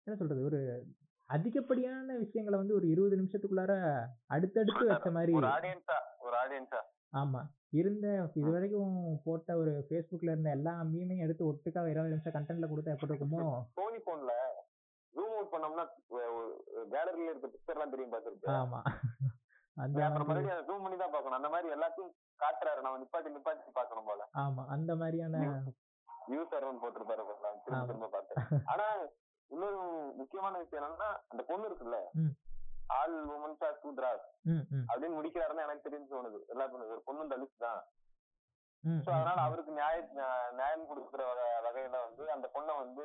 என்ன 0.08 0.18
சொல்கிறது 0.18 0.44
ஒரு 0.44 0.86
அதிகப்படியான 1.26 2.18
விஷயங்களை 2.18 2.60
வந்து 2.60 2.76
ஒரு 2.76 2.88
இருபது 2.88 3.16
நிமிஷத்துக்குள்ளார 3.18 4.04
அடுத்தடுத்து 4.26 4.86
வச்ச 4.86 5.12
மாதிரி 5.12 5.34
ஒரு 5.34 5.48
ஆடியன்ஸா 5.48 5.98
ஒரு 6.20 6.36
ஆடியன்ஸா 6.36 6.80
ஆமாம் 7.14 7.48
இருந்த 7.74 8.08
இது 8.36 8.50
வரைக்கும் 8.52 8.94
போட்ட 9.26 9.56
ஒரு 9.58 9.72
ஃபேஸ்புக்கில் 9.86 10.32
இருந்த 10.32 10.50
எல்லா 10.52 10.74
மீமையும் 10.90 11.24
எடுத்து 11.26 11.44
ஒட்டுக்கா 11.50 11.82
இருபது 11.92 12.14
நிமிஷம் 12.14 12.36
கண்டென்ட்ல 12.36 12.70
கொடுத்தா 12.70 12.94
எப்படி 12.96 13.12
இருக்குமோ? 13.12 13.42
சோனி 13.78 14.00
போன்ல 14.08 14.34
ஜூம் 15.14 15.34
அவுட் 15.34 15.54
பண்ணோம்னா 15.54 15.86
கேலரியில 16.94 17.32
இருக்க 17.32 17.48
பிக்சர் 17.48 17.76
எல்லாம் 17.76 17.94
தெரியும் 17.94 18.14
பார்த்துருக்கு 18.14 18.52
ஆமாம் 18.58 18.88
அந்த 19.78 20.00
அப்புறம் 20.06 20.28
மாதிரி. 20.28 20.42
மறுபடியும் 20.42 20.68
ஜூம் 20.68 20.84
பண்ணி 20.84 20.98
தான் 20.98 21.14
பார்க்கணும். 21.14 21.38
அந்த 21.38 21.50
மாதிரி 21.50 21.68
எல்லாத்தையும் 21.76 22.12
காட்டுறாரு. 22.40 22.82
நம்ம 22.82 23.00
நிப்பாட்டி 23.02 23.30
நிப்பாட்டி 23.36 23.72
பார்க்கணும் 23.74 24.10
போல. 24.10 24.22
ஆமாம் 24.42 24.70
அந்த 24.76 24.92
மாதிரியான 24.96 25.38
யூசர் 26.32 26.68
போட்டிருப்பாரு 26.84 27.24
போல. 27.24 27.48
திரும்ப 27.58 27.78
ஆமா. 27.78 27.88
திரும்ப 27.90 28.10
பார்த்தேன் 28.10 28.66
ஆனா 28.72 28.86
இன்னொரு 29.52 29.80
முக்கியமான 30.20 30.54
விஷயம் 30.62 30.82
என்னன்னா 30.82 31.10
அந்த 31.32 31.42
பொண்ணு 31.50 31.68
இருக்குல்ல? 31.70 31.98
ம். 32.22 32.34
ஆல் 32.98 33.16
உமன்ஸ் 33.28 33.64
ஆர் 33.64 34.22
ம் 34.42 34.66
ம். 34.70 34.86
அப்படின்னு 34.88 35.18
முடிக்கிறாருன்னு 35.18 35.66
எனக்கு 35.66 35.90
தெரிஞ்சு 35.90 36.14
தோணுது. 36.14 36.40
எல்லா 36.48 36.68
பொண்ணு 36.68 36.88
ஒரு 36.88 37.02
பொண்ணு 37.06 37.24
தலித் 37.24 37.58
தான். 37.58 37.82
சோ 38.84 39.10
அதனால 39.10 39.42
அவருக்கு 39.42 39.72
நியாய 39.72 40.10
நியா- 40.16 40.52
நியாயம் 40.52 40.86
கொடுக்குற 40.90 41.22
வகை- 41.22 41.64
வகையில 41.68 41.96
வந்து 42.08 42.32
அந்த 42.32 42.50
பொண்ணை 42.54 42.78
வந்து 42.78 43.04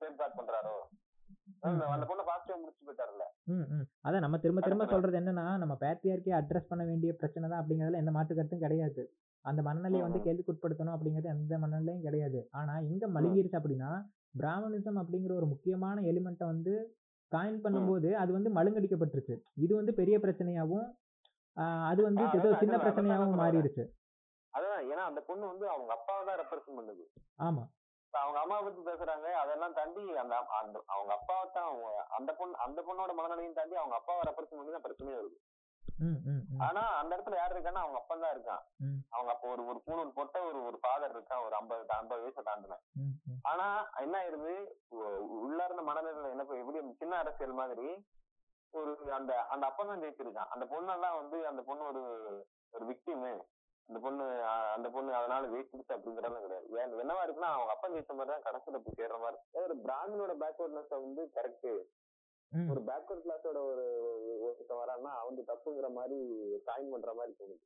சேஃப்கார்ட் 0.00 0.38
பண்றாரோ? 0.38 0.76
அந்த 1.60 1.84
பொண்ணை 1.84 2.24
பாசிட்டிவா 2.26 2.60
முடிச்சு 2.60 2.84
போயிட்டாருல்ல. 2.86 3.24
அதான் 4.08 4.18
நம்ம 4.18 4.38
திரும்ப 4.38 4.60
திரும்ப. 4.60 4.86
சொல்றது 4.86 5.18
என்னன்னா 5.18 5.56
நம்ம 5.56 5.76
பேட்ரியார்க்கே 5.80 6.40
அட்ரஸ் 6.40 6.68
பண்ண 6.68 6.84
வேண்டிய 6.84 7.12
பிரச்சனை 7.12 7.48
தான் 7.48 7.64
அப்படிங்கிறதுல 7.64 7.94
எந்த 7.94 8.10
மாற்று 8.10 8.34
கருத்தும் 8.34 8.58
கிடையாது. 8.58 9.14
அந்த 9.40 9.62
மனநிலையை 9.62 10.08
வந்து 10.08 10.18
ம். 10.18 10.26
கேள்விக்குட்படுத்தணும் 10.26 10.96
அப்படிங்கிறது 10.96 11.24
எந்த 11.24 11.58
மனநிலையும் 11.58 12.02
கிடையாது. 12.02 12.48
ஆனா 12.50 12.78
எங்க 12.78 13.08
மழுங்கிருச்சு 13.08 13.58
அப்படின்னா 13.58 14.06
பிராமணிசம் 14.38 14.98
அப்படிங்கிற 14.98 15.34
ஒரு 15.34 15.46
முக்கியமான 15.46 16.00
எலிமெண்ட்டை 16.00 16.44
வந்து 16.44 16.97
காயின் 17.32 17.62
பண்ணும்போது 17.64 18.08
அது 18.22 18.30
வந்து 18.36 18.50
மழுங்கடிக்கப்பட்டுருச்சு 18.58 19.34
இது 19.64 19.72
வந்து 19.80 19.92
பெரிய 20.00 20.16
பிரச்சனையாவும் 20.24 20.86
அது 21.90 22.00
வந்து 22.08 22.24
ஏதோ 22.38 22.50
சின்ன 22.60 22.76
பிரச்சனையாவும் 22.82 23.40
மாறிடுச்சு. 23.40 23.84
அதான் 24.54 24.84
ஏன்னா 24.92 25.02
அந்த 25.10 25.20
பொண்ணு 25.28 25.44
வந்து 25.52 25.66
அவங்க 25.72 25.90
அப்பாவை 25.96 26.22
தான் 26.28 26.38
ரெப்ரசன்ட் 26.42 26.78
பண்ணுது. 26.78 27.04
ஆமா. 27.46 27.64
அவங்க 28.14 28.38
அம்மா 28.42 28.56
பத்தி 28.66 28.82
பேசுறாங்க 28.88 29.26
அதெல்லாம் 29.40 29.74
தாண்டி 29.78 30.02
அந்த 30.22 30.34
அந்த 30.60 30.76
அவங்க 30.94 31.12
அப்பாவை 31.18 31.44
தான் 31.56 31.68
அவங்க 31.70 31.88
அந்த 32.18 32.30
பொண்ணு 32.38 32.62
அந்த 32.66 32.80
பொண்ணோட 32.86 33.12
மனநிலையும் 33.18 33.58
தாண்டி 33.58 33.76
அவங்க 33.80 33.96
அப்பாவை 33.98 34.22
ரெப்ரசன்ட் 34.28 34.60
பண்ணி 34.60 34.74
தான் 34.76 34.86
பிரச்சனையே 34.86 35.18
வருது. 35.18 35.36
ஆனா 36.60 36.82
அந்த 36.98 37.10
இடத்துல 37.16 37.36
யார் 37.36 37.54
இருக்கான்னா 37.54 37.82
அவங்க 37.82 37.98
அப்பா 37.98 38.14
தான் 38.16 38.34
இருக்கான். 38.34 38.62
அவங்க 39.10 39.30
அப்போ 39.32 39.48
ஒரு 39.48 39.62
ஒரு 39.66 39.80
பூணூல் 39.86 40.14
போட்ட 40.14 40.42
ஒரு 40.42 40.64
ஒரு 40.64 40.78
ஃபாதர் 40.82 41.14
இருக்கான் 41.14 41.44
ஒரு 41.44 41.54
ஐம்பது 41.54 41.92
ஐம்பது 41.96 42.22
வயசை 42.22 42.42
தாண்டின. 42.42 42.78
ம் 42.96 43.12
ம். 43.26 43.38
ஆனா 43.42 43.66
என்ன 43.98 44.16
ஆயிருது 44.18 44.52
உ- 44.96 45.12
உள்ளார்ந்த 45.40 45.82
மனநிலையில 45.82 46.32
என்ன 46.32 46.46
எப்படி 46.60 46.98
சின்ன 46.98 47.16
அரசியல் 47.16 47.52
மாதிரி 47.54 47.88
ஒரு 48.74 48.90
அந்த 49.12 49.32
அந்த 49.46 49.66
அப்பன் 49.66 49.86
தான் 49.86 50.02
ஜெயிச்சிருக்கான். 50.02 50.50
அந்த 50.50 50.64
பொண்ணெல்லாம் 50.66 51.16
வந்து 51.16 51.46
அந்த 51.46 51.62
பொண்ணு 51.62 51.84
ஒரு 51.86 52.02
ஒரு 52.72 52.84
விக்டிமு 52.86 53.30
அந்த 53.88 53.98
பொண்ணு 54.00 54.24
அந்த 54.72 54.88
பொண்ணு 54.90 55.14
அதனால 55.14 55.46
ஜெயிச்சிருச்சு 55.48 55.94
அப்படிங்கறதுலாம் 55.94 56.42
கிடையாது. 56.42 56.66
என்னவா 56.98 57.22
இருக்குன்னா 57.24 57.52
அவங்க 57.52 57.72
அப்பன் 57.72 57.94
ஜெயிச்ச 57.94 58.14
மாதிரி 58.14 58.32
தான் 58.34 58.46
கடைசியில 58.46 58.78
போய் 58.78 58.98
சேர்ற 58.98 59.18
மாதிரி. 59.18 59.38
ஒரு 59.60 59.74
பிராமினோட 59.78 60.32
பேக்வர்ட்னஸ் 60.42 60.92
வந்து 60.98 61.22
கரெக்ட் 61.34 61.70
ஒரு 62.70 62.80
பேக்வர்ட் 62.80 63.24
கிளாஸோட 63.24 63.58
ஒரு 63.68 63.84
ஒருத்தன் 64.40 64.80
வரான்னா 64.80 65.10
அவன் 65.18 65.40
தப்புங்கிற 65.48 65.88
மாதிரி 65.92 66.18
சாயின் 66.66 66.90
பண்ற 66.90 67.14
மாதிரி 67.14 67.32
தோணுது. 67.38 67.64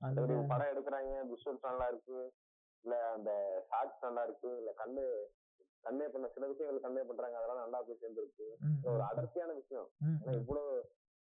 அந்த 0.00 0.20
படம் 0.48 0.70
எடுக்கிறாங்க 0.72 1.10
விஷுவல்ஸ் 1.30 1.64
நல்லா 1.64 1.86
இருக்கு 1.86 2.18
இல்ல 2.84 2.94
அந்த 3.10 3.30
ஷார்ட்ஸ் 3.68 4.02
நல்லா 4.02 4.22
இருக்கு 4.22 4.50
இல்ல 4.56 4.70
கண்ணு 4.76 5.04
கண்ணே 5.84 6.06
பண்ண 6.08 6.28
சில 6.28 6.46
விஷயங்கள் 6.46 6.80
கண்ணே 6.80 7.02
பண்றாங்க 7.02 7.36
அதெல்லாம் 7.36 7.60
நல்லா 7.60 7.80
போய் 7.80 8.00
சேர்ந்துருக்கு. 8.00 8.46
ஒரு 8.86 9.02
அடர்த்தியான 9.02 9.52
விஷயம். 9.52 9.88
ஆனா 10.20 10.32
இவ்வளவு 10.40 10.72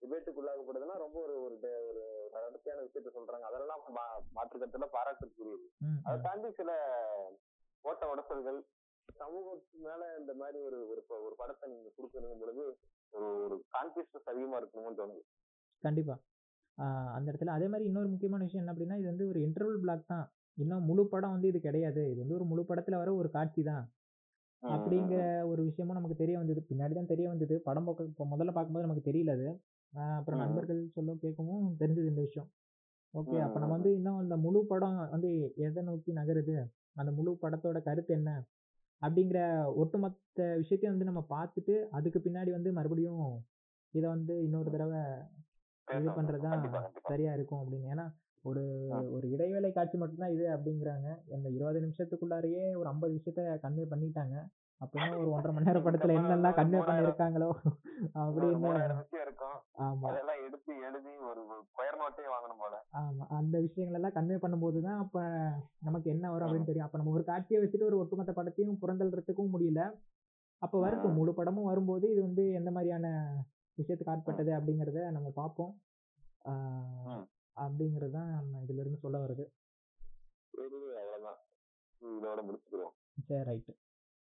டிபேட்டுக்கு 0.03 0.41
உள்ளாகப்படுதுன்னா 0.43 0.97
ரொம்ப 0.97 1.19
ஒரு 1.21 1.35
ஒரு 1.43 1.57
ஒரு 1.91 2.03
அடர்த்தியான 2.41 2.81
விஷயத்த 2.81 3.11
சொல்றாங்க. 3.15 3.43
அதெல்லாம் 3.43 3.83
மா- 3.97 4.07
மாற்று 4.33 4.59
கருத்துல 4.59 4.89
பாராட்டுக்குரியது 4.93 5.67
அதை 6.07 6.17
தாண்டி 6.21 6.51
சில 6.53 6.71
ஓட்ட 7.85 8.07
உடசல்கள் 8.15 8.59
சமூகத்துக்கு 9.09 9.79
மேல 9.87 10.03
இந்த 10.21 10.33
மாதிரி 10.41 10.59
ஒரு 10.69 10.79
ஒரு 11.27 11.35
படத்தை 11.41 11.67
நீங்க 11.73 11.91
கொடுக்கணும் 11.97 12.41
பொழுது 12.43 12.65
ஒரு 13.13 13.29
ஒரு 13.45 13.57
கான்சியஸ்னஸ் 13.75 14.31
அதிகமா 14.33 14.57
இருக்கணும்னு 14.61 14.99
தோணுது. 15.01 15.23
கண்டிப்பா. 15.85 16.17
அந்த 17.17 17.27
இடத்துல 17.31 17.55
அதே 17.57 17.67
மாதிரி 17.67 17.87
இன்னொரு 17.89 18.09
முக்கியமான 18.11 18.45
விஷயம் 18.45 18.63
என்ன 18.63 18.75
அப்படின்னா 18.75 18.99
இது 19.01 19.09
வந்து 19.13 19.29
ஒரு 19.29 19.39
இன்டர்வல் 19.47 19.81
பிளாக் 19.85 20.11
தான். 20.13 20.27
இன்னும் 20.59 20.87
முழு 20.91 21.03
படம் 21.07 21.35
வந்து 21.37 21.49
இது 21.53 21.61
கிடையாது. 21.61 22.03
இது 22.13 22.21
வந்து 22.23 22.37
ஒரு 22.39 22.47
முழு 22.51 22.63
படத்துல 22.69 22.99
வர 23.03 23.11
ஒரு 23.15 23.29
காட்சி 23.31 23.63
தான். 23.63 23.85
அப்படிங்கிற 24.63 25.21
ஒரு 25.51 25.61
விஷயமும் 25.67 25.99
நமக்கு 25.99 26.21
தெரிய 26.23 26.37
வந்தது. 26.39 26.61
பின்னாடி 26.71 26.95
தான் 26.95 27.11
தெரிய 27.13 27.27
வந்தது. 27.29 27.57
படம் 27.69 27.87
பார்க்க 27.89 28.11
இப்போ 28.13 28.25
முதல்ல 28.33 28.53
பார்க்கும்போது 28.53 28.87
நமக்கு 28.87 29.09
தெரியல 29.11 29.35
அது. 29.39 29.49
அப்புறம். 30.17 30.41
நண்பர்கள் 30.43 30.81
சொல்ல 30.97 31.15
கேட்கவும் 31.25 31.67
தெரிஞ்சது 31.83 32.11
இந்த 32.13 32.23
விஷயம். 32.27 32.49
ஓகே 33.15 33.37
அப்போ 33.45 33.59
நம்ம. 33.61 33.75
வந்து 33.77 33.91
இன்னும் 33.99 34.21
அந்த 34.23 34.37
முழு 34.37 34.61
படம் 34.73 34.99
வந்து 35.15 35.31
எதை 35.67 35.83
நோக்கி 35.83 36.13
நகருது? 36.13 36.57
அந்த 37.01 37.11
முழு 37.13 37.33
படத்தோட 37.45 37.79
கருத்து 37.83 38.13
என்ன? 38.15 38.31
அப்படிங்கிற 39.03 39.41
ஒட்டுமொத்த 39.75 40.47
விஷயத்தையும் 40.57 40.95
வந்து 40.95 41.11
நம்ம 41.11 41.23
பார்த்துட்டு 41.29 41.75
அதுக்கு 41.91 42.19
பின்னாடி 42.19 42.51
வந்து 42.51 42.73
மறுபடியும் 42.73 43.27
இதை 43.95 44.09
வந்து 44.09 44.35
இன்னொரு 44.43 44.71
தடவை 44.71 45.03
இது 45.89 45.89
பேசணும். 45.89 46.17
பண்றதுதான் 46.17 46.55
கண்டிப்பா 46.55 46.81
கண்டிப்பா 46.81 47.11
சரியா 47.11 47.33
இருக்கும் 47.33 47.61
அப்படின்னு 47.63 47.91
ஏன்னா 47.91 48.07
ஒரு. 48.45 48.63
ஒரு 49.13 49.31
இடைவேளை 49.31 49.73
காட்சி 49.73 49.97
மட்டும்தான் 49.97 50.31
இது 50.31 50.47
அப்படிங்கிறாங்க. 50.49 51.09
அந்த 51.33 51.49
இருபது 51.49 51.81
நிமிஷத்துக்குள்ளாரையே 51.81 52.77
ஒரு 52.77 52.89
ஐம்பது 52.89 53.13
விஷயத்த 53.15 53.59
கன்வே 53.63 53.87
பண்ணிட்டாங்க. 53.91 54.37
அப்ப 54.81 55.01
இன்னும் 55.01 55.21
ஒரு 55.21 55.31
ஒன்றரை 55.31 55.55
மணி 55.55 55.67
நேரம் 55.67 55.85
படத்துல 55.87 56.17
என்னெல்லாம் 56.19 56.55
கன்வே 56.55 56.81
பண்ணிருக்காங்களோ 56.81 57.49
அப்படின்னு 58.15 58.69
ஆமா. 59.79 60.09
அதெல்லாம் 60.09 60.43
எடுத்து 60.47 60.73
எழுதி 60.79 61.17
ஒரு 61.19 61.41
கொயர் 61.75 61.97
நோட்டே 61.97 62.23
வாங்கணும் 62.23 62.59
போல. 62.59 62.75
ஆமா. 62.93 63.27
அந்த 63.29 63.61
விஷயங்கள் 63.61 63.95
எல்லாம் 63.95 64.15
கன்வே 64.15 64.37
பண்ணும்போது 64.37 64.81
தான் 64.81 64.99
அப்ப 64.99 65.19
நமக்கு 65.79 66.11
என்ன 66.11 66.31
வரும் 66.31 66.49
அப்படின்னு 66.49 66.65
தெரியும். 66.65 66.87
அப்ப 66.87 66.99
நம்ம 66.99 67.11
ஒரு 67.11 67.25
காட்சியை 67.25 67.63
வச்சுட்டு 67.63 67.85
ஒரு 67.85 67.99
ஒட்டுமொத்த 67.99 68.33
படத்தையும் 68.33 68.81
புறந்தள்ளுறதுக்கும் 68.83 69.53
முடியல. 69.53 69.95
அப்ப 70.59 70.79
வரட்டும் 70.79 71.13
முழு 71.13 71.35
படமும் 71.35 71.65
வரும்போது 71.65 72.11
இது 72.11 72.23
வந்து 72.23 72.53
எந்த 72.53 72.71
மாதிரியான 72.71 73.35
விஷயத்துக்கு 73.79 74.11
ஆட்பட்டது 74.11 74.53
அப்படிங்கிறத 74.53 75.11
நம்ம 75.11 75.31
பார்ப்போம். 75.31 75.75
அப்படிங்கிறது 77.59 78.11
தான் 78.11 78.31
நம்ம 78.31 78.61
இதுல 78.63 78.81
இருந்து 78.81 78.99
சொல்ல 78.99 79.19
வருது 79.19 79.45
சரி 80.55 80.79
அவ்வளவுதான். 81.01 81.39
இதோட 82.03 82.41
முடிச்சுக்கிறோம். 82.47 82.95
சரி 83.29 83.45
ரைட்டு. 83.51 83.73